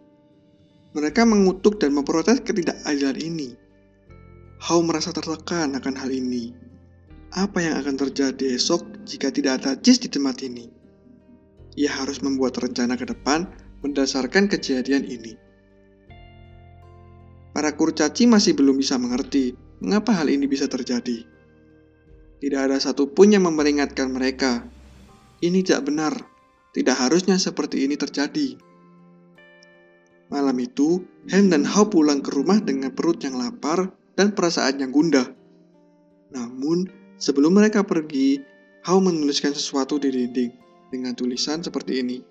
Mereka 0.94 1.26
mengutuk 1.26 1.82
dan 1.82 1.98
memprotes 1.98 2.38
ketidakadilan 2.46 3.18
ini. 3.18 3.58
How 4.62 4.78
merasa 4.86 5.10
tertekan 5.10 5.74
akan 5.74 5.98
hal 5.98 6.14
ini. 6.14 6.54
Apa 7.34 7.66
yang 7.66 7.82
akan 7.82 7.98
terjadi 7.98 8.62
esok 8.62 8.86
jika 9.10 9.34
tidak 9.34 9.66
ada 9.66 9.74
Cheese 9.82 10.06
di 10.06 10.10
tempat 10.14 10.46
ini? 10.46 10.70
Ia 11.82 11.90
harus 11.90 12.22
membuat 12.22 12.62
rencana 12.62 12.94
ke 12.94 13.10
depan 13.10 13.50
berdasarkan 13.82 14.48
kejadian 14.48 15.04
ini. 15.06 15.36
Para 17.52 17.76
kurcaci 17.76 18.32
masih 18.32 18.56
belum 18.56 18.80
bisa 18.80 18.96
mengerti 18.96 19.58
mengapa 19.84 20.16
hal 20.16 20.32
ini 20.32 20.48
bisa 20.48 20.72
terjadi. 20.72 21.28
Tidak 22.42 22.58
ada 22.58 22.80
satupun 22.80 23.36
yang 23.36 23.46
memperingatkan 23.46 24.10
mereka. 24.10 24.66
Ini 25.44 25.62
tidak 25.62 25.92
benar. 25.92 26.14
Tidak 26.72 26.96
harusnya 26.96 27.36
seperti 27.36 27.84
ini 27.84 28.00
terjadi. 28.00 28.56
Malam 30.32 30.56
itu, 30.64 31.04
Hem 31.28 31.52
dan 31.52 31.68
Hao 31.68 31.92
pulang 31.92 32.24
ke 32.24 32.32
rumah 32.32 32.64
dengan 32.64 32.96
perut 32.96 33.20
yang 33.20 33.36
lapar 33.36 33.92
dan 34.16 34.32
perasaan 34.32 34.80
yang 34.80 34.96
gundah. 34.96 35.28
Namun, 36.32 36.88
sebelum 37.20 37.60
mereka 37.60 37.84
pergi, 37.84 38.40
Hao 38.88 39.04
menuliskan 39.04 39.52
sesuatu 39.52 40.00
di 40.00 40.08
dinding 40.08 40.52
dengan 40.88 41.12
tulisan 41.14 41.60
seperti 41.60 42.00
ini. 42.00 42.31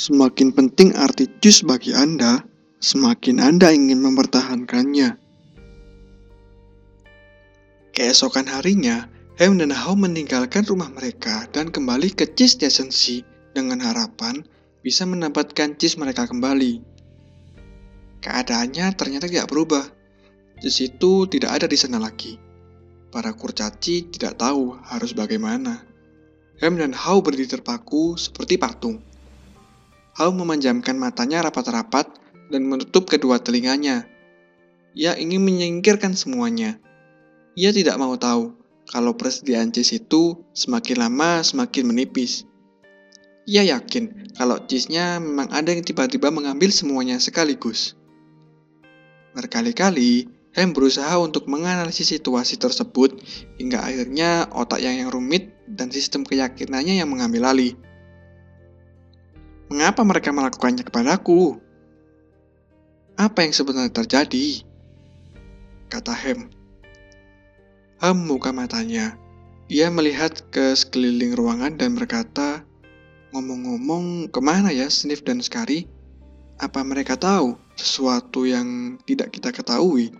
Semakin 0.00 0.56
penting 0.56 0.96
arti 0.96 1.28
jus 1.44 1.60
bagi 1.60 1.92
Anda, 1.92 2.40
semakin 2.80 3.36
Anda 3.36 3.68
ingin 3.68 4.00
mempertahankannya. 4.00 5.20
Keesokan 7.92 8.48
harinya, 8.48 9.12
Hem 9.36 9.60
dan 9.60 9.68
Hao 9.68 9.92
meninggalkan 9.92 10.64
rumah 10.64 10.88
mereka 10.88 11.44
dan 11.52 11.68
kembali 11.68 12.16
ke 12.16 12.32
Cheese 12.32 12.56
Station 12.56 12.88
C 12.88 13.20
dengan 13.52 13.76
harapan 13.84 14.40
bisa 14.80 15.04
mendapatkan 15.04 15.76
cheese 15.76 16.00
mereka 16.00 16.24
kembali. 16.24 16.80
Keadaannya 18.24 18.96
ternyata 18.96 19.28
tidak 19.28 19.52
berubah. 19.52 19.84
Cheese 20.64 20.96
itu 20.96 21.28
tidak 21.28 21.60
ada 21.60 21.68
di 21.68 21.76
sana 21.76 22.00
lagi. 22.00 22.40
Para 23.12 23.36
kurcaci 23.36 24.08
tidak 24.08 24.40
tahu 24.40 24.80
harus 24.80 25.12
bagaimana. 25.12 25.84
Hem 26.56 26.80
dan 26.80 26.96
Hao 26.96 27.20
berdiri 27.20 27.52
terpaku 27.52 28.16
seperti 28.16 28.56
patung. 28.56 29.09
Hao 30.18 30.34
memanjamkan 30.34 30.98
matanya 30.98 31.46
rapat-rapat 31.46 32.10
dan 32.50 32.66
menutup 32.66 33.06
kedua 33.06 33.38
telinganya. 33.38 34.08
Ia 34.94 35.14
ingin 35.14 35.42
menyingkirkan 35.46 36.18
semuanya 36.18 36.82
ia 37.58 37.74
tidak 37.74 37.98
mau 37.98 38.14
tahu 38.14 38.54
kalau 38.86 39.18
persediaan 39.18 39.74
cheese 39.74 39.98
itu 40.00 40.38
semakin 40.54 41.02
lama 41.02 41.42
semakin 41.42 41.90
menipis. 41.90 42.46
Ia 43.50 43.66
yakin 43.66 44.32
kalau 44.38 44.62
cheese-nya 44.64 45.18
memang 45.18 45.50
ada 45.50 45.74
yang 45.74 45.82
tiba-tiba 45.82 46.30
mengambil 46.30 46.70
semuanya 46.70 47.18
sekaligus. 47.18 47.98
Berkali-kali, 49.34 50.30
Hem 50.50 50.74
berusaha 50.74 51.14
untuk 51.18 51.46
menganalisis 51.46 52.10
situasi 52.10 52.58
tersebut 52.58 53.18
hingga 53.58 53.82
akhirnya 53.86 54.50
otak 54.50 54.82
yang, 54.82 54.98
yang 54.98 55.10
rumit 55.10 55.54
dan 55.70 55.94
sistem 55.94 56.26
keyakinannya 56.26 56.98
yang 56.98 57.10
mengambil 57.10 57.50
alih. 57.50 57.78
Mengapa 59.70 60.02
mereka 60.02 60.34
melakukannya 60.34 60.82
kepadaku? 60.82 61.62
Apa 63.14 63.46
yang 63.46 63.54
sebenarnya 63.54 63.94
terjadi? 63.94 64.66
Kata 65.86 66.10
Hem. 66.10 66.50
Ham 68.02 68.26
membuka 68.26 68.50
matanya. 68.50 69.14
Ia 69.70 69.86
melihat 69.94 70.50
ke 70.50 70.74
sekeliling 70.74 71.38
ruangan 71.38 71.78
dan 71.78 71.94
berkata, 71.94 72.66
Ngomong-ngomong, 73.30 74.34
ke 74.34 74.42
mana 74.42 74.74
ya 74.74 74.90
Sniff 74.90 75.22
dan 75.22 75.38
Skari? 75.38 75.86
Apa 76.58 76.82
mereka 76.82 77.14
tahu 77.14 77.54
sesuatu 77.78 78.42
yang 78.42 78.98
tidak 79.06 79.30
kita 79.30 79.54
ketahui? 79.54 80.10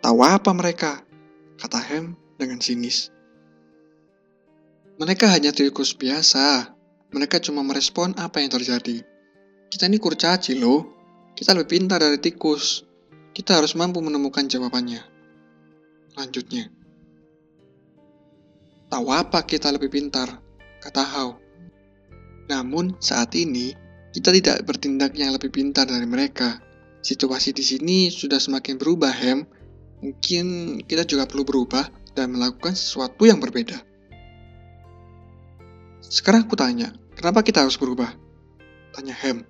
Tahu 0.00 0.18
apa 0.24 0.56
mereka? 0.56 1.04
Kata 1.60 1.76
Hem 1.84 2.16
dengan 2.40 2.64
sinis. 2.64 3.12
Mereka 4.96 5.28
hanya 5.28 5.52
tikus 5.52 5.92
biasa. 5.92 6.77
Mereka 7.08 7.40
cuma 7.40 7.64
merespon 7.64 8.12
apa 8.20 8.40
yang 8.40 8.52
terjadi. 8.52 9.00
Kita 9.68 9.88
ini 9.88 9.96
kurcaci 9.96 10.56
loh. 10.60 10.84
Kita 11.32 11.56
lebih 11.56 11.80
pintar 11.80 12.02
dari 12.02 12.20
tikus. 12.20 12.84
Kita 13.32 13.60
harus 13.60 13.72
mampu 13.78 14.02
menemukan 14.02 14.44
jawabannya. 14.48 15.00
Lanjutnya, 16.18 16.66
Tahu 18.88 19.12
apa 19.12 19.44
kita 19.44 19.68
lebih 19.68 19.92
pintar, 19.92 20.40
kata 20.80 21.04
Hao. 21.04 21.36
Namun 22.48 22.96
saat 23.04 23.36
ini, 23.36 23.76
kita 24.16 24.32
tidak 24.32 24.64
bertindak 24.64 25.12
yang 25.12 25.36
lebih 25.36 25.52
pintar 25.52 25.84
dari 25.84 26.08
mereka. 26.08 26.56
Situasi 27.04 27.52
di 27.52 27.60
sini 27.60 28.08
sudah 28.08 28.40
semakin 28.40 28.80
berubah, 28.80 29.12
Hem. 29.12 29.44
Mungkin 30.00 30.46
kita 30.88 31.04
juga 31.04 31.28
perlu 31.28 31.44
berubah 31.44 31.84
dan 32.16 32.32
melakukan 32.32 32.72
sesuatu 32.72 33.28
yang 33.28 33.44
berbeda. 33.44 33.76
Sekarang 36.08 36.48
aku 36.48 36.56
tanya, 36.56 36.88
kenapa 37.12 37.44
kita 37.44 37.60
harus 37.60 37.76
berubah? 37.76 38.08
Tanya 38.96 39.12
Hem. 39.12 39.44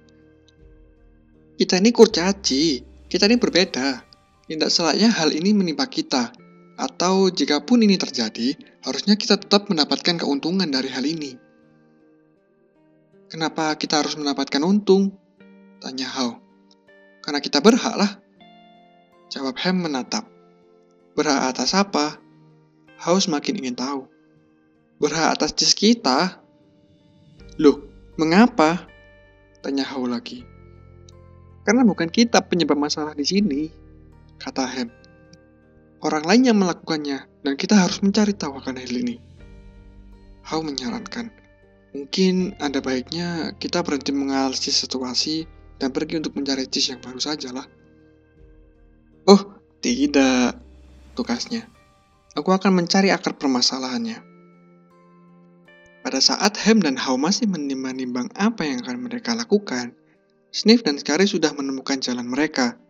Kita 1.55 1.79
ini 1.79 1.95
kurcaci, 1.95 2.83
kita 3.07 3.31
ini 3.31 3.39
berbeda. 3.39 4.03
Tidak 4.51 4.71
selayaknya 4.71 5.15
hal 5.15 5.31
ini 5.31 5.55
menimpa 5.55 5.87
kita. 5.87 6.35
Atau 6.79 7.31
jika 7.31 7.63
pun 7.63 7.83
ini 7.83 7.95
terjadi, 7.95 8.59
harusnya 8.83 9.15
kita 9.15 9.39
tetap 9.39 9.71
mendapatkan 9.71 10.19
keuntungan 10.19 10.67
dari 10.67 10.91
hal 10.91 11.03
ini. 11.07 11.39
Kenapa 13.31 13.75
kita 13.79 14.03
harus 14.03 14.19
mendapatkan 14.19 14.63
untung? 14.63 15.15
Tanya 15.79 16.11
How. 16.11 16.43
Karena 17.23 17.39
kita 17.39 17.63
berhak 17.63 17.95
lah. 17.95 18.19
Jawab 19.31 19.55
Ham 19.63 19.85
menatap. 19.85 20.25
Berhak 21.15 21.55
atas 21.55 21.77
apa? 21.77 22.19
How 22.99 23.15
semakin 23.21 23.63
ingin 23.63 23.77
tahu. 23.79 24.11
Berhak 24.99 25.39
atas 25.39 25.55
cheese 25.55 25.77
kita? 25.77 26.41
Loh, 27.59 27.83
mengapa? 28.15 28.87
Tanya 29.61 29.83
How 29.83 30.07
lagi. 30.07 30.47
Karena 31.67 31.83
bukan 31.85 32.09
kita 32.09 32.41
penyebab 32.47 32.79
masalah 32.79 33.13
di 33.13 33.27
sini, 33.27 33.69
kata 34.39 34.65
Ham 34.65 34.89
orang 36.03 36.25
lain 36.27 36.43
yang 36.47 36.59
melakukannya, 36.59 37.27
dan 37.43 37.55
kita 37.59 37.75
harus 37.75 37.99
mencari 38.03 38.35
tahu 38.35 38.59
akan 38.59 38.79
hal 38.79 38.93
ini. 38.93 39.19
How 40.47 40.63
menyarankan, 40.63 41.29
mungkin 41.93 42.57
ada 42.63 42.79
baiknya 42.79 43.53
kita 43.59 43.83
berhenti 43.83 44.15
menganalisis 44.15 44.87
situasi 44.87 45.45
dan 45.77 45.91
pergi 45.93 46.23
untuk 46.23 46.39
mencari 46.39 46.67
cheese 46.71 46.95
yang 46.95 47.03
baru 47.03 47.21
saja 47.21 47.53
lah. 47.53 47.67
Oh, 49.29 49.61
tidak, 49.85 50.57
tugasnya. 51.13 51.69
Aku 52.33 52.55
akan 52.55 52.73
mencari 52.81 53.13
akar 53.13 53.37
permasalahannya. 53.37 54.28
Pada 56.09 56.25
saat 56.25 56.57
Ham 56.65 56.81
dan 56.81 56.97
How 56.97 57.21
masih 57.21 57.45
menimbang-nimbang 57.53 58.33
apa 58.33 58.65
yang 58.65 58.81
akan 58.81 59.13
mereka 59.13 59.37
lakukan, 59.37 59.93
Sniff 60.49 60.81
dan 60.81 60.97
Scary 60.97 61.29
sudah 61.29 61.53
menemukan 61.53 62.01
jalan 62.01 62.25
mereka. 62.25 62.81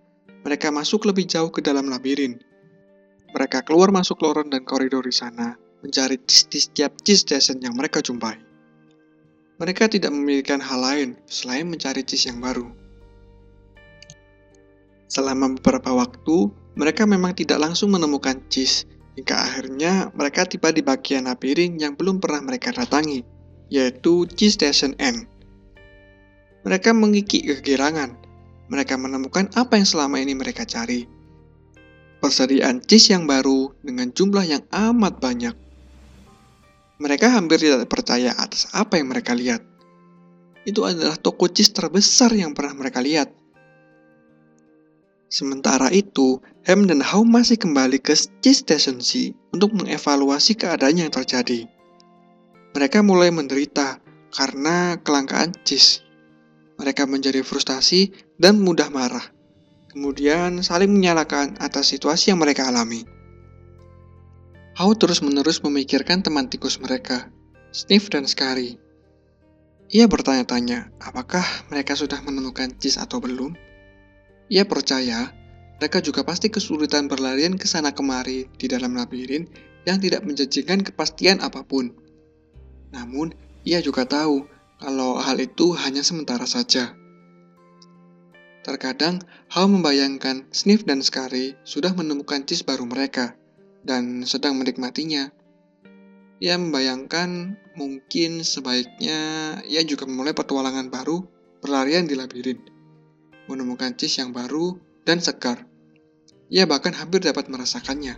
Mereka 0.46 0.70
masuk 0.70 1.02
lebih 1.02 1.26
jauh 1.26 1.50
ke 1.50 1.58
dalam 1.58 1.90
labirin, 1.90 2.38
mereka 3.34 3.66
keluar 3.66 3.90
masuk 3.90 4.22
lorong 4.22 4.54
dan 4.54 4.62
koridor 4.62 5.02
di 5.02 5.10
sana, 5.10 5.58
mencari 5.82 6.14
cheese 6.30 6.46
di 6.46 6.62
setiap 6.62 6.94
cheese 7.02 7.26
station 7.26 7.58
yang 7.58 7.74
mereka 7.74 7.98
jumpai. 7.98 8.38
Mereka 9.58 9.90
tidak 9.90 10.14
memikirkan 10.14 10.62
hal 10.62 10.78
lain 10.78 11.08
selain 11.26 11.66
mencari 11.66 12.06
cheese 12.06 12.30
yang 12.30 12.38
baru. 12.38 12.70
Selama 15.10 15.58
beberapa 15.58 15.90
waktu, 15.90 16.54
mereka 16.78 17.02
memang 17.02 17.34
tidak 17.34 17.58
langsung 17.66 17.90
menemukan 17.90 18.38
cheese, 18.46 18.86
hingga 19.18 19.34
akhirnya 19.34 20.14
mereka 20.14 20.46
tiba 20.46 20.70
di 20.70 20.78
bagian 20.78 21.26
labirin 21.26 21.74
yang 21.74 21.98
belum 21.98 22.22
pernah 22.22 22.38
mereka 22.38 22.70
datangi, 22.70 23.26
yaitu 23.66 24.30
cheese 24.30 24.54
station 24.54 24.94
N. 25.02 25.26
Mereka 26.62 26.94
mengikik 26.94 27.58
kegirangan. 27.58 28.14
Mereka 28.70 28.94
menemukan 28.94 29.50
apa 29.58 29.74
yang 29.80 29.88
selama 29.88 30.22
ini 30.22 30.38
mereka 30.38 30.62
cari, 30.62 31.02
persediaan 32.22 32.78
cheese 32.84 33.10
yang 33.10 33.26
baru 33.26 33.74
dengan 33.82 34.14
jumlah 34.14 34.44
yang 34.46 34.62
amat 34.70 35.18
banyak. 35.18 35.56
Mereka 37.02 37.32
hampir 37.32 37.58
tidak 37.58 37.90
percaya 37.90 38.36
atas 38.38 38.70
apa 38.70 39.02
yang 39.02 39.10
mereka 39.10 39.34
lihat. 39.34 39.64
Itu 40.62 40.86
adalah 40.86 41.18
toko 41.18 41.48
cheese 41.50 41.74
terbesar 41.74 42.36
yang 42.38 42.52
pernah 42.54 42.76
mereka 42.76 43.02
lihat. 43.02 43.32
Sementara 45.32 45.88
itu, 45.88 46.38
Ham 46.68 46.84
dan 46.84 47.00
How 47.00 47.24
masih 47.24 47.56
kembali 47.56 47.96
ke 47.98 48.12
Cheese 48.44 48.60
Station 48.60 49.00
C 49.00 49.32
untuk 49.56 49.72
mengevaluasi 49.72 50.52
keadaan 50.52 51.00
yang 51.00 51.08
terjadi. 51.08 51.64
Mereka 52.76 53.00
mulai 53.00 53.32
menderita 53.32 53.96
karena 54.28 55.00
kelangkaan 55.00 55.56
cheese. 55.64 56.04
Mereka 56.76 57.08
menjadi 57.08 57.40
frustasi 57.40 58.12
dan 58.36 58.60
mudah 58.60 58.92
marah 58.92 59.24
kemudian 59.98 60.60
saling 60.62 60.92
menyalahkan 60.92 61.56
atas 61.58 61.90
situasi 61.90 62.30
yang 62.30 62.38
mereka 62.38 62.68
alami. 62.68 63.02
How 64.78 64.94
terus-menerus 64.94 65.58
memikirkan 65.64 66.22
teman 66.22 66.46
tikus 66.46 66.78
mereka, 66.78 67.34
Sniff 67.74 68.06
dan 68.12 68.30
Scary. 68.30 68.78
Ia 69.90 70.06
bertanya-tanya, 70.06 70.94
apakah 71.02 71.42
mereka 71.72 71.98
sudah 71.98 72.22
menemukan 72.22 72.78
cheese 72.78 73.00
atau 73.00 73.18
belum? 73.18 73.58
Ia 74.52 74.62
percaya 74.68 75.34
mereka 75.78 76.02
juga 76.02 76.26
pasti 76.26 76.50
kesulitan 76.50 77.06
berlarian 77.06 77.54
ke 77.54 77.66
sana 77.66 77.94
kemari 77.94 78.50
di 78.58 78.66
dalam 78.66 78.98
labirin 78.98 79.46
yang 79.86 80.02
tidak 80.02 80.26
menjanjikan 80.26 80.82
kepastian 80.82 81.38
apa 81.38 81.62
pun. 81.62 81.94
Namun, 82.90 83.32
ia 83.62 83.78
juga 83.78 84.04
tahu 84.04 84.46
kalau 84.82 85.18
hal 85.22 85.38
itu 85.38 85.74
hanya 85.78 86.02
sementara 86.02 86.46
saja. 86.46 86.94
Terkadang, 88.66 89.22
Hal 89.48 89.64
membayangkan 89.64 90.44
Sniff 90.52 90.84
dan 90.84 91.00
Scary 91.00 91.56
sudah 91.64 91.96
menemukan 91.96 92.44
cheese 92.44 92.60
baru 92.60 92.84
mereka 92.84 93.32
dan 93.80 94.28
sedang 94.28 94.60
menikmatinya. 94.60 95.32
Ia 96.44 96.60
membayangkan 96.60 97.56
mungkin 97.80 98.44
sebaiknya 98.44 99.20
ia 99.64 99.80
juga 99.88 100.04
memulai 100.04 100.36
petualangan 100.36 100.92
baru 100.92 101.24
berlarian 101.64 102.04
di 102.04 102.12
labirin, 102.12 102.60
menemukan 103.48 103.96
cheese 103.96 104.20
yang 104.20 104.36
baru 104.36 104.76
dan 105.08 105.24
segar. 105.24 105.64
Ia 106.48 106.64
bahkan 106.64 106.96
hampir 106.96 107.20
dapat 107.20 107.52
merasakannya. 107.52 108.16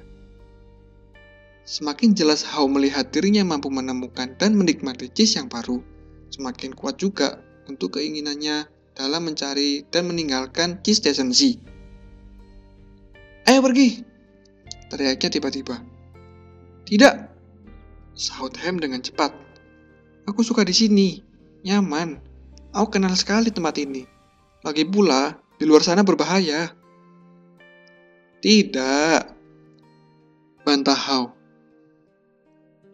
Semakin 1.66 2.14
jelas 2.14 2.46
How 2.46 2.66
melihat 2.66 3.10
dirinya 3.14 3.46
mampu 3.46 3.70
menemukan 3.70 4.34
dan 4.38 4.54
menikmati 4.58 5.10
cheese 5.10 5.38
yang 5.38 5.46
baru, 5.46 5.82
semakin 6.30 6.74
kuat 6.74 6.98
juga 6.98 7.42
untuk 7.66 7.98
keinginannya 7.98 8.66
dalam 8.94 9.26
mencari 9.26 9.86
dan 9.90 10.10
meninggalkan 10.10 10.82
cheese 10.82 11.02
station 11.02 11.30
Z. 11.30 11.58
Ayo 13.46 13.62
pergi! 13.62 14.02
Teriaknya 14.90 15.30
tiba-tiba. 15.30 15.82
Tidak! 16.86 17.14
Sahut 18.18 18.54
Ham 18.66 18.82
dengan 18.82 18.98
cepat. 19.02 19.30
Aku 20.26 20.42
suka 20.42 20.66
di 20.66 20.74
sini. 20.74 21.08
Nyaman. 21.62 22.18
Aku 22.74 22.98
kenal 22.98 23.14
sekali 23.14 23.50
tempat 23.54 23.78
ini. 23.78 24.06
Lagi 24.62 24.86
pula, 24.86 25.38
di 25.58 25.64
luar 25.66 25.82
sana 25.82 26.02
berbahaya. 26.02 26.79
Tidak. 28.40 29.20
Bantah 30.64 30.96
How. 30.96 31.28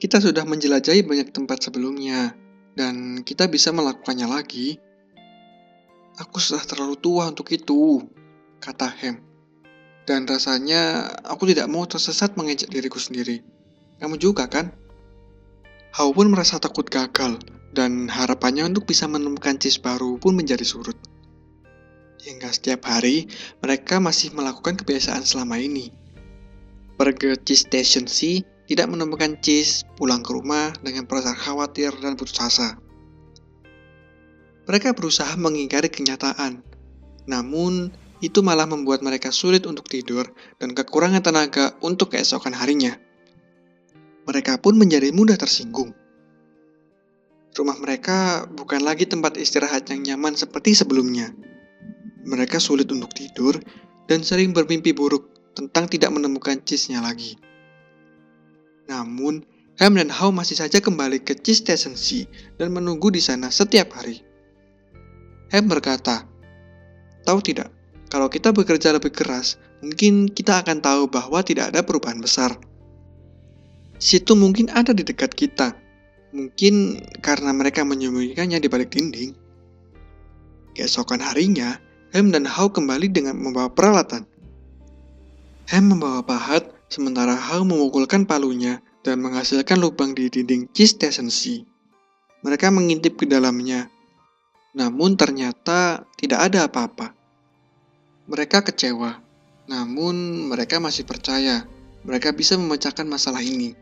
Kita 0.02 0.18
sudah 0.18 0.42
menjelajahi 0.42 1.06
banyak 1.06 1.30
tempat 1.30 1.62
sebelumnya, 1.62 2.34
dan 2.74 3.22
kita 3.22 3.46
bisa 3.46 3.70
melakukannya 3.70 4.26
lagi. 4.26 4.74
Aku 6.18 6.42
sudah 6.42 6.66
terlalu 6.66 6.98
tua 6.98 7.30
untuk 7.30 7.46
itu, 7.54 8.02
kata 8.58 8.90
Hem. 8.98 9.22
Dan 10.02 10.26
rasanya 10.26 11.14
aku 11.22 11.46
tidak 11.46 11.70
mau 11.70 11.86
tersesat 11.86 12.34
mengejek 12.34 12.66
diriku 12.66 12.98
sendiri. 12.98 13.38
Kamu 14.02 14.18
juga 14.18 14.50
kan? 14.50 14.74
Hao 15.94 16.10
pun 16.10 16.26
merasa 16.26 16.58
takut 16.58 16.90
gagal, 16.90 17.38
dan 17.70 18.10
harapannya 18.10 18.66
untuk 18.66 18.90
bisa 18.90 19.06
menemukan 19.06 19.62
cheese 19.62 19.78
baru 19.78 20.18
pun 20.18 20.34
menjadi 20.34 20.66
surut. 20.66 20.98
Hingga 22.26 22.50
setiap 22.50 22.90
hari, 22.90 23.30
mereka 23.62 24.02
masih 24.02 24.34
melakukan 24.34 24.74
kebiasaan 24.74 25.22
selama 25.22 25.62
ini. 25.62 25.94
Pergi 26.98 27.38
cheese 27.46 27.70
station 27.70 28.10
C, 28.10 28.42
tidak 28.66 28.90
menemukan 28.90 29.38
cheese, 29.38 29.86
pulang 29.94 30.26
ke 30.26 30.34
rumah 30.34 30.74
dengan 30.82 31.06
perasaan 31.06 31.38
khawatir 31.38 31.94
dan 32.02 32.18
putus 32.18 32.34
asa. 32.42 32.82
Mereka 34.66 34.98
berusaha 34.98 35.38
mengingkari 35.38 35.86
kenyataan, 35.86 36.66
namun 37.30 37.94
itu 38.18 38.42
malah 38.42 38.66
membuat 38.66 39.06
mereka 39.06 39.30
sulit 39.30 39.62
untuk 39.62 39.86
tidur 39.86 40.26
dan 40.58 40.74
kekurangan 40.74 41.22
tenaga 41.22 41.78
untuk 41.78 42.10
keesokan 42.10 42.58
harinya. 42.58 42.98
Mereka 44.26 44.58
pun 44.58 44.74
menjadi 44.74 45.14
mudah 45.14 45.38
tersinggung. 45.38 45.94
Rumah 47.54 47.78
mereka 47.78 48.50
bukan 48.50 48.82
lagi 48.82 49.06
tempat 49.06 49.38
istirahat 49.38 49.86
yang 49.94 50.02
nyaman 50.02 50.34
seperti 50.34 50.74
sebelumnya. 50.74 51.45
Mereka 52.26 52.58
sulit 52.58 52.90
untuk 52.90 53.14
tidur 53.14 53.54
dan 54.10 54.26
sering 54.26 54.50
bermimpi 54.50 54.90
buruk 54.90 55.54
tentang 55.54 55.86
tidak 55.86 56.10
menemukan 56.10 56.58
cheese-nya 56.66 56.98
lagi. 56.98 57.38
Namun, 58.90 59.46
Ham 59.78 59.94
dan 59.94 60.08
How 60.08 60.32
masih 60.32 60.58
saja 60.58 60.82
kembali 60.82 61.22
ke 61.22 61.38
cheese 61.38 61.62
station 61.62 61.94
C 61.94 62.26
dan 62.56 62.72
menunggu 62.74 63.12
di 63.12 63.20
sana 63.22 63.52
setiap 63.52 63.94
hari. 63.94 64.24
Hem 65.52 65.70
berkata, 65.70 66.26
Tahu 67.26 67.38
tidak, 67.42 67.70
kalau 68.06 68.30
kita 68.30 68.54
bekerja 68.54 68.94
lebih 68.94 69.10
keras, 69.10 69.58
mungkin 69.82 70.30
kita 70.30 70.62
akan 70.62 70.78
tahu 70.78 71.10
bahwa 71.10 71.42
tidak 71.42 71.74
ada 71.74 71.82
perubahan 71.82 72.22
besar. 72.22 72.54
Situ 73.98 74.36
mungkin 74.38 74.70
ada 74.70 74.94
di 74.94 75.02
dekat 75.02 75.34
kita. 75.34 75.74
Mungkin 76.36 77.00
karena 77.24 77.50
mereka 77.50 77.82
menyembunyikannya 77.82 78.60
di 78.60 78.68
balik 78.68 78.92
dinding. 78.92 79.32
Keesokan 80.76 81.24
harinya, 81.24 81.74
Hem 82.14 82.30
dan 82.30 82.46
Hao 82.46 82.70
kembali 82.70 83.10
dengan 83.10 83.38
membawa 83.38 83.70
peralatan. 83.72 84.26
Hem 85.66 85.84
membawa 85.90 86.22
pahat, 86.22 86.70
sementara 86.86 87.34
Hao 87.34 87.66
memukulkan 87.66 88.26
palunya 88.28 88.82
dan 89.02 89.22
menghasilkan 89.22 89.78
lubang 89.78 90.14
di 90.14 90.30
dinding 90.30 90.70
cheese 90.70 90.94
station. 90.94 91.30
Mereka 92.46 92.70
mengintip 92.70 93.18
ke 93.18 93.26
dalamnya 93.26 93.90
namun 94.76 95.16
ternyata 95.16 96.04
tidak 96.20 96.52
ada 96.52 96.68
apa-apa. 96.68 97.16
Mereka 98.28 98.60
kecewa, 98.68 99.16
namun 99.72 100.46
mereka 100.52 100.76
masih 100.76 101.08
percaya 101.08 101.64
mereka 102.04 102.30
bisa 102.36 102.60
memecahkan 102.60 103.08
masalah 103.08 103.40
ini. 103.40 103.72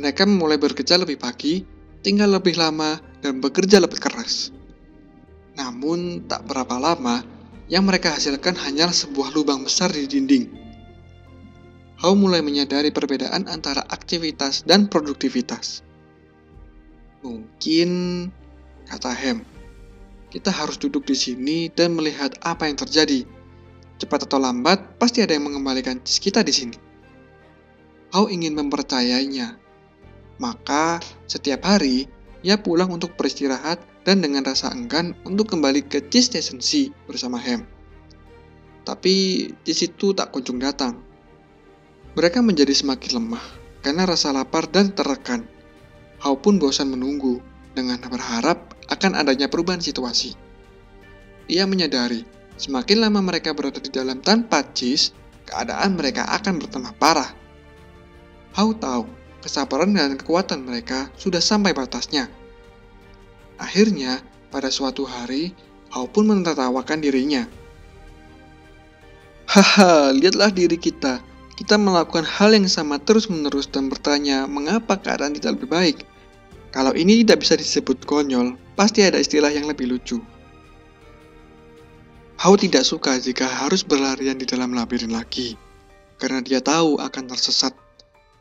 Mereka 0.00 0.24
mulai 0.24 0.56
bekerja 0.56 0.96
lebih 0.96 1.20
pagi, 1.20 1.62
tinggal 2.00 2.32
lebih 2.32 2.56
lama, 2.56 2.96
dan 3.20 3.38
bekerja 3.44 3.76
lebih 3.76 4.00
keras. 4.00 4.55
Namun, 5.56 6.28
tak 6.28 6.44
berapa 6.44 6.76
lama, 6.76 7.24
yang 7.66 7.88
mereka 7.88 8.14
hasilkan 8.14 8.54
hanyalah 8.54 8.94
sebuah 8.94 9.32
lubang 9.32 9.64
besar 9.64 9.90
di 9.90 10.06
dinding. 10.06 10.46
Hao 11.96 12.12
mulai 12.12 12.44
menyadari 12.44 12.92
perbedaan 12.92 13.48
antara 13.48 13.80
aktivitas 13.88 14.68
dan 14.68 14.86
produktivitas. 14.86 15.80
Mungkin, 17.24 17.90
kata 18.84 19.10
Hem, 19.16 19.40
kita 20.28 20.52
harus 20.52 20.76
duduk 20.76 21.08
di 21.08 21.16
sini 21.16 21.72
dan 21.72 21.96
melihat 21.96 22.36
apa 22.44 22.68
yang 22.68 22.76
terjadi. 22.76 23.24
Cepat 23.96 24.28
atau 24.28 24.36
lambat, 24.36 25.00
pasti 25.00 25.24
ada 25.24 25.32
yang 25.32 25.48
mengembalikan 25.48 25.96
kita 26.04 26.44
di 26.44 26.52
sini. 26.52 26.76
Hao 28.12 28.28
ingin 28.28 28.52
mempercayainya. 28.52 29.56
Maka, 30.36 31.00
setiap 31.24 31.64
hari, 31.64 32.04
ia 32.44 32.60
pulang 32.60 32.92
untuk 32.92 33.16
beristirahat 33.16 33.80
dan 34.06 34.22
dengan 34.22 34.46
rasa 34.46 34.70
enggan 34.70 35.18
untuk 35.26 35.50
kembali 35.50 35.90
ke 35.90 35.98
Cis 36.06 36.30
Station 36.30 36.62
C 36.62 36.94
bersama 37.10 37.42
Hem. 37.42 37.66
Tapi, 38.86 39.50
Cis 39.66 39.90
itu 39.90 40.14
tak 40.14 40.30
kunjung 40.30 40.62
datang. 40.62 41.02
Mereka 42.14 42.38
menjadi 42.38 42.70
semakin 42.70 43.18
lemah 43.18 43.44
karena 43.82 44.06
rasa 44.06 44.30
lapar 44.30 44.70
dan 44.70 44.94
tertekan. 44.94 45.42
Hao 46.22 46.38
pun 46.38 46.62
bosan 46.62 46.94
menunggu 46.94 47.42
dengan 47.74 47.98
berharap 47.98 48.78
akan 48.86 49.18
adanya 49.18 49.50
perubahan 49.50 49.82
situasi. 49.82 50.38
Ia 51.50 51.66
menyadari, 51.66 52.22
semakin 52.56 53.02
lama 53.02 53.20
mereka 53.20 53.52
berada 53.58 53.82
di 53.82 53.90
dalam 53.90 54.22
tanpa 54.22 54.62
Cis, 54.70 55.10
keadaan 55.50 55.98
mereka 55.98 56.30
akan 56.30 56.62
bertambah 56.62 56.94
parah. 57.02 57.34
Hao 58.54 58.70
tahu, 58.70 59.04
kesabaran 59.42 59.92
dan 59.92 60.14
kekuatan 60.14 60.62
mereka 60.62 61.10
sudah 61.18 61.42
sampai 61.42 61.74
batasnya. 61.74 62.45
Akhirnya, 63.56 64.20
pada 64.52 64.68
suatu 64.68 65.08
hari, 65.08 65.52
Hao 65.94 66.10
pun 66.10 66.28
menertawakan 66.28 67.00
dirinya. 67.00 67.46
Haha, 69.46 70.10
lihatlah 70.12 70.50
diri 70.50 70.76
kita. 70.76 71.22
Kita 71.56 71.80
melakukan 71.80 72.26
hal 72.26 72.52
yang 72.52 72.68
sama 72.68 73.00
terus-menerus 73.00 73.70
dan 73.70 73.88
bertanya 73.88 74.44
mengapa 74.44 75.00
keadaan 75.00 75.32
tidak 75.32 75.56
lebih 75.56 75.70
baik. 75.72 75.98
Kalau 76.74 76.92
ini 76.92 77.24
tidak 77.24 77.46
bisa 77.46 77.56
disebut 77.56 78.04
konyol, 78.04 78.60
pasti 78.76 79.00
ada 79.06 79.16
istilah 79.16 79.48
yang 79.48 79.64
lebih 79.64 79.88
lucu. 79.88 80.20
Hao 82.36 82.52
tidak 82.60 82.84
suka 82.84 83.16
jika 83.16 83.48
harus 83.48 83.80
berlarian 83.80 84.36
di 84.36 84.44
dalam 84.44 84.76
labirin 84.76 85.16
lagi, 85.16 85.56
karena 86.20 86.44
dia 86.44 86.60
tahu 86.60 87.00
akan 87.00 87.24
tersesat 87.32 87.72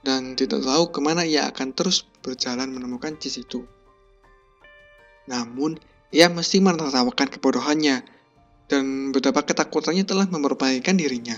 dan 0.03 0.35
tidak 0.35 0.67
tahu 0.67 0.91
ke 0.91 0.99
mana 0.99 1.23
ia 1.23 1.47
akan 1.47 1.71
terus 1.71 2.03
berjalan 2.19 2.67
menemukan 2.75 3.15
cis 3.15 3.39
itu. 3.39 3.63
Namun, 5.25 5.77
ia 6.13 6.29
mesti 6.29 6.61
menertawakan 6.61 7.27
kebodohannya 7.27 8.05
dan 8.65 9.13
betapa 9.13 9.45
ketakutannya 9.45 10.05
telah 10.05 10.25
memperbaikan 10.29 10.97
dirinya. 10.97 11.37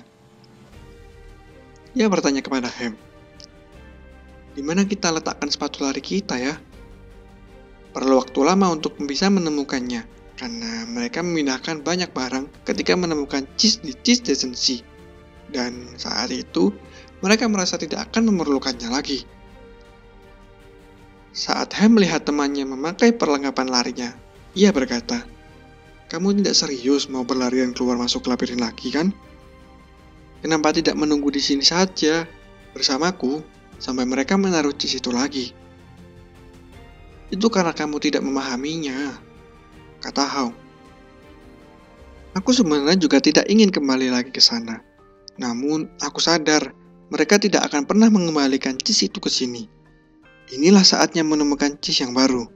Ia 1.98 2.08
bertanya 2.12 2.46
kepada 2.46 2.70
Hem, 2.70 2.94
di 4.54 4.62
mana 4.62 4.86
kita 4.86 5.10
letakkan 5.10 5.50
sepatu 5.50 5.82
lari 5.82 6.04
kita 6.04 6.38
ya? 6.38 6.56
Perlu 7.94 8.22
waktu 8.22 8.40
lama 8.46 8.70
untuk 8.70 9.00
bisa 9.02 9.34
menemukannya, 9.34 10.06
karena 10.38 10.86
mereka 10.86 11.26
memindahkan 11.26 11.82
banyak 11.82 12.14
barang 12.14 12.46
ketika 12.68 12.94
menemukan 12.94 13.50
cheese 13.58 13.82
di 13.82 13.98
cheese 14.06 14.22
decency. 14.22 14.78
Dan 15.50 15.98
saat 15.98 16.30
itu, 16.30 16.70
mereka 17.24 17.50
merasa 17.50 17.80
tidak 17.82 18.12
akan 18.12 18.30
memerlukannya 18.30 18.94
lagi. 18.94 19.26
Saat 21.38 21.78
Ham 21.78 22.02
melihat 22.02 22.26
temannya 22.26 22.66
memakai 22.66 23.14
perlengkapan 23.14 23.70
larinya, 23.70 24.10
ia 24.58 24.74
berkata, 24.74 25.22
Kamu 26.10 26.34
tidak 26.34 26.58
serius 26.58 27.06
mau 27.14 27.22
berlarian 27.22 27.78
keluar 27.78 27.94
masuk 27.94 28.26
labirin 28.26 28.58
lagi 28.58 28.90
kan? 28.90 29.14
Kenapa 30.42 30.74
tidak 30.74 30.98
menunggu 30.98 31.30
di 31.30 31.38
sini 31.38 31.62
saja 31.62 32.26
bersamaku 32.74 33.46
sampai 33.78 34.10
mereka 34.10 34.34
menaruh 34.34 34.74
cheese 34.74 34.98
itu 34.98 35.14
lagi? 35.14 35.54
Itu 37.30 37.54
karena 37.54 37.70
kamu 37.70 38.02
tidak 38.02 38.26
memahaminya, 38.26 39.14
kata 40.02 40.26
Hao. 40.26 40.50
Aku 42.34 42.50
sebenarnya 42.50 42.98
juga 42.98 43.22
tidak 43.22 43.46
ingin 43.46 43.70
kembali 43.70 44.10
lagi 44.10 44.34
ke 44.34 44.42
sana. 44.42 44.82
Namun, 45.38 45.86
aku 46.02 46.18
sadar 46.18 46.74
mereka 47.14 47.38
tidak 47.38 47.70
akan 47.70 47.86
pernah 47.86 48.10
mengembalikan 48.10 48.74
cis 48.82 49.06
itu 49.06 49.22
ke 49.22 49.30
sini. 49.30 49.77
Inilah 50.48 50.84
saatnya 50.88 51.28
menemukan 51.28 51.76
cis 51.84 52.00
yang 52.00 52.16
baru. 52.16 52.48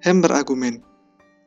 Hem 0.00 0.24
berargumen. 0.24 0.80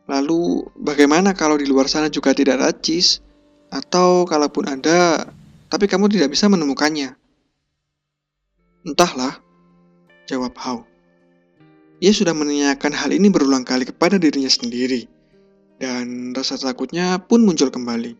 Lalu, 0.05 0.69
bagaimana 0.77 1.33
kalau 1.33 1.57
di 1.57 1.65
luar 1.65 1.89
sana 1.89 2.13
juga 2.13 2.33
tidak 2.33 2.61
ada 2.61 2.69
cis? 2.73 3.21
Atau 3.69 4.25
kalaupun 4.25 4.69
ada, 4.69 5.29
tapi 5.69 5.85
kamu 5.85 6.09
tidak 6.09 6.33
bisa 6.33 6.49
menemukannya? 6.49 7.13
Entahlah, 8.85 9.37
jawab 10.25 10.57
Hao. 10.57 10.89
Ia 12.01 12.09
sudah 12.09 12.33
menanyakan 12.33 12.95
hal 12.95 13.13
ini 13.13 13.29
berulang 13.29 13.61
kali 13.61 13.85
kepada 13.85 14.17
dirinya 14.17 14.49
sendiri, 14.49 15.05
dan 15.77 16.33
rasa 16.33 16.57
takutnya 16.57 17.21
pun 17.21 17.45
muncul 17.45 17.69
kembali. 17.69 18.17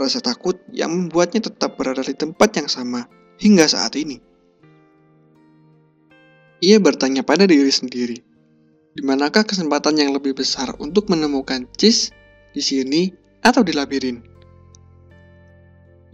Rasa 0.00 0.24
takut 0.24 0.56
yang 0.72 0.92
membuatnya 0.96 1.44
tetap 1.44 1.76
berada 1.76 2.00
di 2.00 2.16
tempat 2.16 2.56
yang 2.56 2.68
sama 2.72 3.04
hingga 3.36 3.68
saat 3.68 3.92
ini. 4.00 4.31
Ia 6.62 6.78
bertanya 6.78 7.26
pada 7.26 7.42
diri 7.42 7.74
sendiri, 7.74 8.22
di 8.94 9.02
manakah 9.02 9.42
kesempatan 9.42 9.98
yang 9.98 10.14
lebih 10.14 10.38
besar 10.38 10.70
untuk 10.78 11.10
menemukan 11.10 11.66
Cis 11.74 12.14
di 12.54 12.62
sini 12.62 13.10
atau 13.42 13.66
di 13.66 13.74
labirin? 13.74 14.22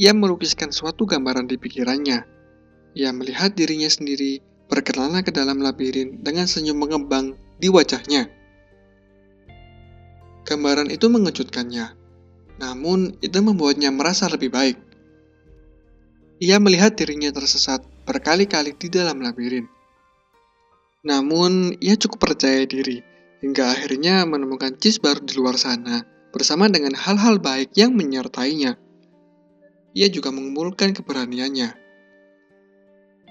Ia 0.01 0.17
melukiskan 0.17 0.73
suatu 0.73 1.05
gambaran 1.05 1.53
di 1.53 1.61
pikirannya. 1.61 2.25
Ia 2.97 3.13
melihat 3.13 3.53
dirinya 3.53 3.93
sendiri 3.93 4.41
berkelana 4.73 5.21
ke 5.21 5.37
dalam 5.37 5.61
labirin 5.61 6.25
dengan 6.25 6.49
senyum 6.49 6.81
mengembang 6.81 7.37
di 7.61 7.69
wajahnya. 7.69 8.33
Gambaran 10.49 10.89
itu 10.89 11.13
mengejutkannya, 11.13 11.93
namun 12.57 13.21
itu 13.21 13.37
membuatnya 13.45 13.93
merasa 13.93 14.33
lebih 14.33 14.49
baik. 14.49 14.81
Ia 16.41 16.57
melihat 16.57 16.97
dirinya 16.97 17.29
tersesat 17.37 17.85
berkali-kali 18.09 18.73
di 18.81 18.89
dalam 18.89 19.21
labirin. 19.21 19.77
Namun, 21.07 21.79
ia 21.79 21.95
cukup 21.95 22.33
percaya 22.33 22.67
diri 22.67 23.03
hingga 23.39 23.71
akhirnya 23.71 24.27
menemukan 24.27 24.75
Cis 24.79 24.99
baru 24.99 25.23
di 25.23 25.39
luar 25.39 25.55
sana 25.55 26.03
bersama 26.35 26.67
dengan 26.67 26.99
hal-hal 26.99 27.39
baik 27.39 27.75
yang 27.79 27.95
menyertainya. 27.95 28.75
Ia 29.95 30.09
juga 30.11 30.35
mengumpulkan 30.35 30.95
keberaniannya 30.95 31.89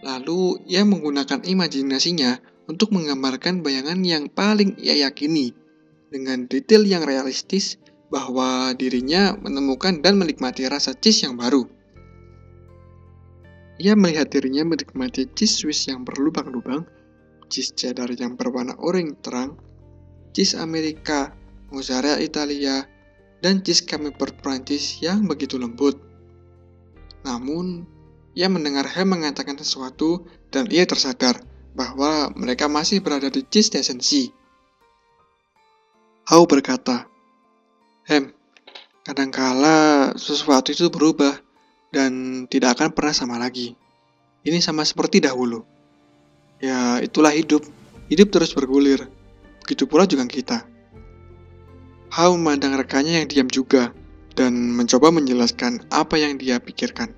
Lalu 0.05 0.61
ia 0.69 0.85
menggunakan 0.85 1.41
imajinasinya 1.41 2.37
untuk 2.69 2.93
menggambarkan 2.93 3.65
bayangan 3.65 3.97
yang 4.05 4.29
paling 4.29 4.77
ia 4.77 4.93
yakini 5.09 5.57
dengan 6.13 6.45
detail 6.45 6.85
yang 6.85 7.01
realistis 7.01 7.81
bahwa 8.13 8.71
dirinya 8.77 9.33
menemukan 9.41 9.99
dan 10.05 10.21
menikmati 10.21 10.69
rasa 10.69 10.93
cheese 10.93 11.25
yang 11.25 11.35
baru. 11.35 11.65
Ia 13.81 13.93
melihat 13.97 14.29
dirinya 14.29 14.65
menikmati 14.65 15.29
cheese 15.33 15.65
Swiss 15.65 15.89
yang 15.89 16.05
berlubang-lubang, 16.05 16.85
cheese 17.47 17.73
cheddar 17.75 18.11
yang 18.13 18.35
berwarna 18.35 18.75
oranye 18.79 19.17
terang, 19.19 19.57
cheese 20.31 20.55
Amerika, 20.59 21.33
mozzarella 21.73 22.21
Italia, 22.21 22.85
dan 23.43 23.63
cheese 23.65 23.83
camembert 23.83 24.39
Prancis 24.39 24.99
yang 25.03 25.25
begitu 25.25 25.59
lembut. 25.59 25.99
Namun, 27.25 27.83
ia 28.37 28.47
mendengar 28.47 28.85
Hem 28.85 29.17
mengatakan 29.17 29.57
sesuatu 29.57 30.29
dan 30.53 30.69
ia 30.69 30.85
tersadar 30.85 31.41
bahwa 31.73 32.33
mereka 32.33 32.65
masih 32.69 33.01
berada 33.01 33.29
di 33.29 33.45
Cheese 33.45 33.73
C. 33.81 34.33
Hao 36.27 36.43
berkata, 36.49 37.09
Hem, 38.05 38.33
kadangkala 39.05 40.11
sesuatu 40.17 40.73
itu 40.73 40.89
berubah 40.89 41.37
dan 41.93 42.43
tidak 42.49 42.79
akan 42.79 42.89
pernah 42.93 43.15
sama 43.15 43.35
lagi. 43.39 43.77
Ini 44.43 44.59
sama 44.63 44.83
seperti 44.83 45.23
dahulu. 45.23 45.76
Ya, 46.57 46.97
itulah 47.03 47.33
hidup. 47.33 47.65
Hidup 48.09 48.33
terus 48.33 48.55
bergulir. 48.55 49.05
Begitu 49.61 49.85
pula 49.85 50.07
juga 50.07 50.25
kita. 50.25 50.63
Hao 52.07 52.33
memandang 52.39 52.79
rekannya 52.79 53.19
yang 53.21 53.27
diam 53.27 53.49
juga 53.51 53.91
dan 54.33 54.73
mencoba 54.73 55.11
menjelaskan 55.11 55.85
apa 55.91 56.15
yang 56.15 56.39
dia 56.39 56.57
pikirkan. 56.57 57.11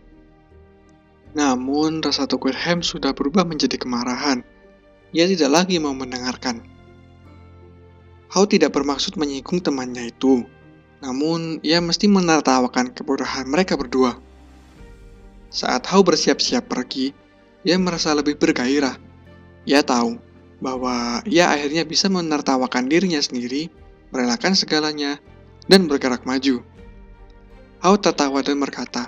Namun, 1.38 2.02
rasa 2.02 2.26
takut 2.26 2.58
Ham 2.58 2.82
sudah 2.82 3.14
berubah 3.14 3.46
menjadi 3.46 3.78
kemarahan. 3.78 4.42
Ia 5.14 5.30
tidak 5.30 5.50
lagi 5.54 5.78
mau 5.78 5.94
mendengarkan. 5.94 6.66
Hao 8.34 8.46
tidak 8.50 8.74
bermaksud 8.74 9.18
menyinggung 9.18 9.62
temannya 9.62 10.10
itu, 10.10 10.46
namun 11.02 11.58
ia 11.66 11.82
mesti 11.82 12.06
menertawakan 12.06 12.94
kebodohan 12.94 13.50
mereka 13.50 13.74
berdua. 13.74 14.18
Saat 15.50 15.90
Hao 15.90 16.06
bersiap-siap 16.06 16.70
pergi, 16.70 17.10
ia 17.66 17.78
merasa 17.82 18.14
lebih 18.14 18.38
bergairah. 18.38 19.09
Ia 19.70 19.86
tahu 19.86 20.18
bahwa 20.58 21.22
ia 21.30 21.54
akhirnya 21.54 21.86
bisa 21.86 22.10
menertawakan 22.10 22.90
dirinya 22.90 23.22
sendiri, 23.22 23.70
merelakan 24.10 24.58
segalanya, 24.58 25.22
dan 25.70 25.86
bergerak 25.86 26.26
maju. 26.26 26.66
Hao 27.80 27.96
tertawa 28.02 28.42
dan 28.42 28.58
berkata, 28.58 29.06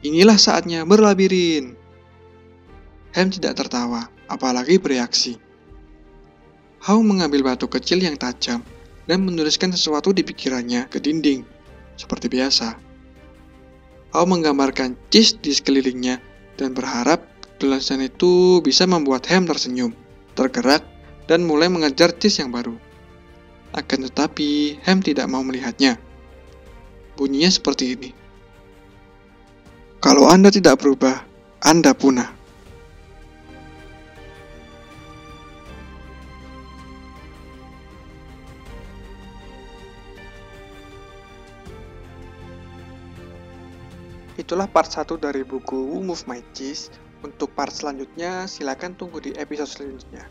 Inilah 0.00 0.40
saatnya 0.40 0.88
berlabirin. 0.88 1.76
Hem 3.12 3.28
tidak 3.28 3.60
tertawa, 3.60 4.08
apalagi 4.32 4.80
bereaksi. 4.80 5.36
Hao 6.80 7.04
mengambil 7.04 7.44
batu 7.44 7.68
kecil 7.68 8.00
yang 8.00 8.16
tajam 8.16 8.64
dan 9.04 9.20
menuliskan 9.20 9.68
sesuatu 9.76 10.16
di 10.16 10.24
pikirannya 10.24 10.88
ke 10.88 10.96
dinding, 11.04 11.44
seperti 12.00 12.32
biasa. 12.32 12.80
Hao 14.16 14.24
menggambarkan 14.24 14.96
cheese 15.12 15.36
di 15.36 15.52
sekelilingnya 15.52 16.18
dan 16.56 16.72
berharap 16.72 17.29
tulisan 17.60 18.00
itu 18.00 18.64
bisa 18.64 18.88
membuat 18.88 19.28
Hem 19.28 19.44
tersenyum, 19.44 19.92
tergerak, 20.32 20.80
dan 21.28 21.44
mulai 21.44 21.68
mengejar 21.68 22.16
cheese 22.16 22.40
yang 22.40 22.48
baru. 22.48 22.72
Akan 23.76 24.08
tetapi, 24.08 24.80
Hem 24.80 25.04
tidak 25.04 25.28
mau 25.28 25.44
melihatnya. 25.44 26.00
Bunyinya 27.20 27.52
seperti 27.52 27.92
ini. 27.92 28.10
Kalau 30.00 30.24
Anda 30.32 30.48
tidak 30.48 30.80
berubah, 30.80 31.20
Anda 31.60 31.92
punah. 31.92 32.40
Itulah 44.40 44.64
part 44.72 44.88
1 44.88 45.20
dari 45.20 45.44
buku 45.44 46.00
Move 46.00 46.24
My 46.24 46.40
Cheese. 46.56 47.09
Untuk 47.20 47.52
part 47.52 47.72
selanjutnya, 47.72 48.48
silakan 48.48 48.96
tunggu 48.96 49.20
di 49.20 49.36
episode 49.36 49.68
selanjutnya. 49.68 50.24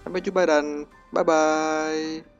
Sampai 0.00 0.24
jumpa 0.24 0.48
dan 0.48 0.88
bye-bye. 1.12 2.39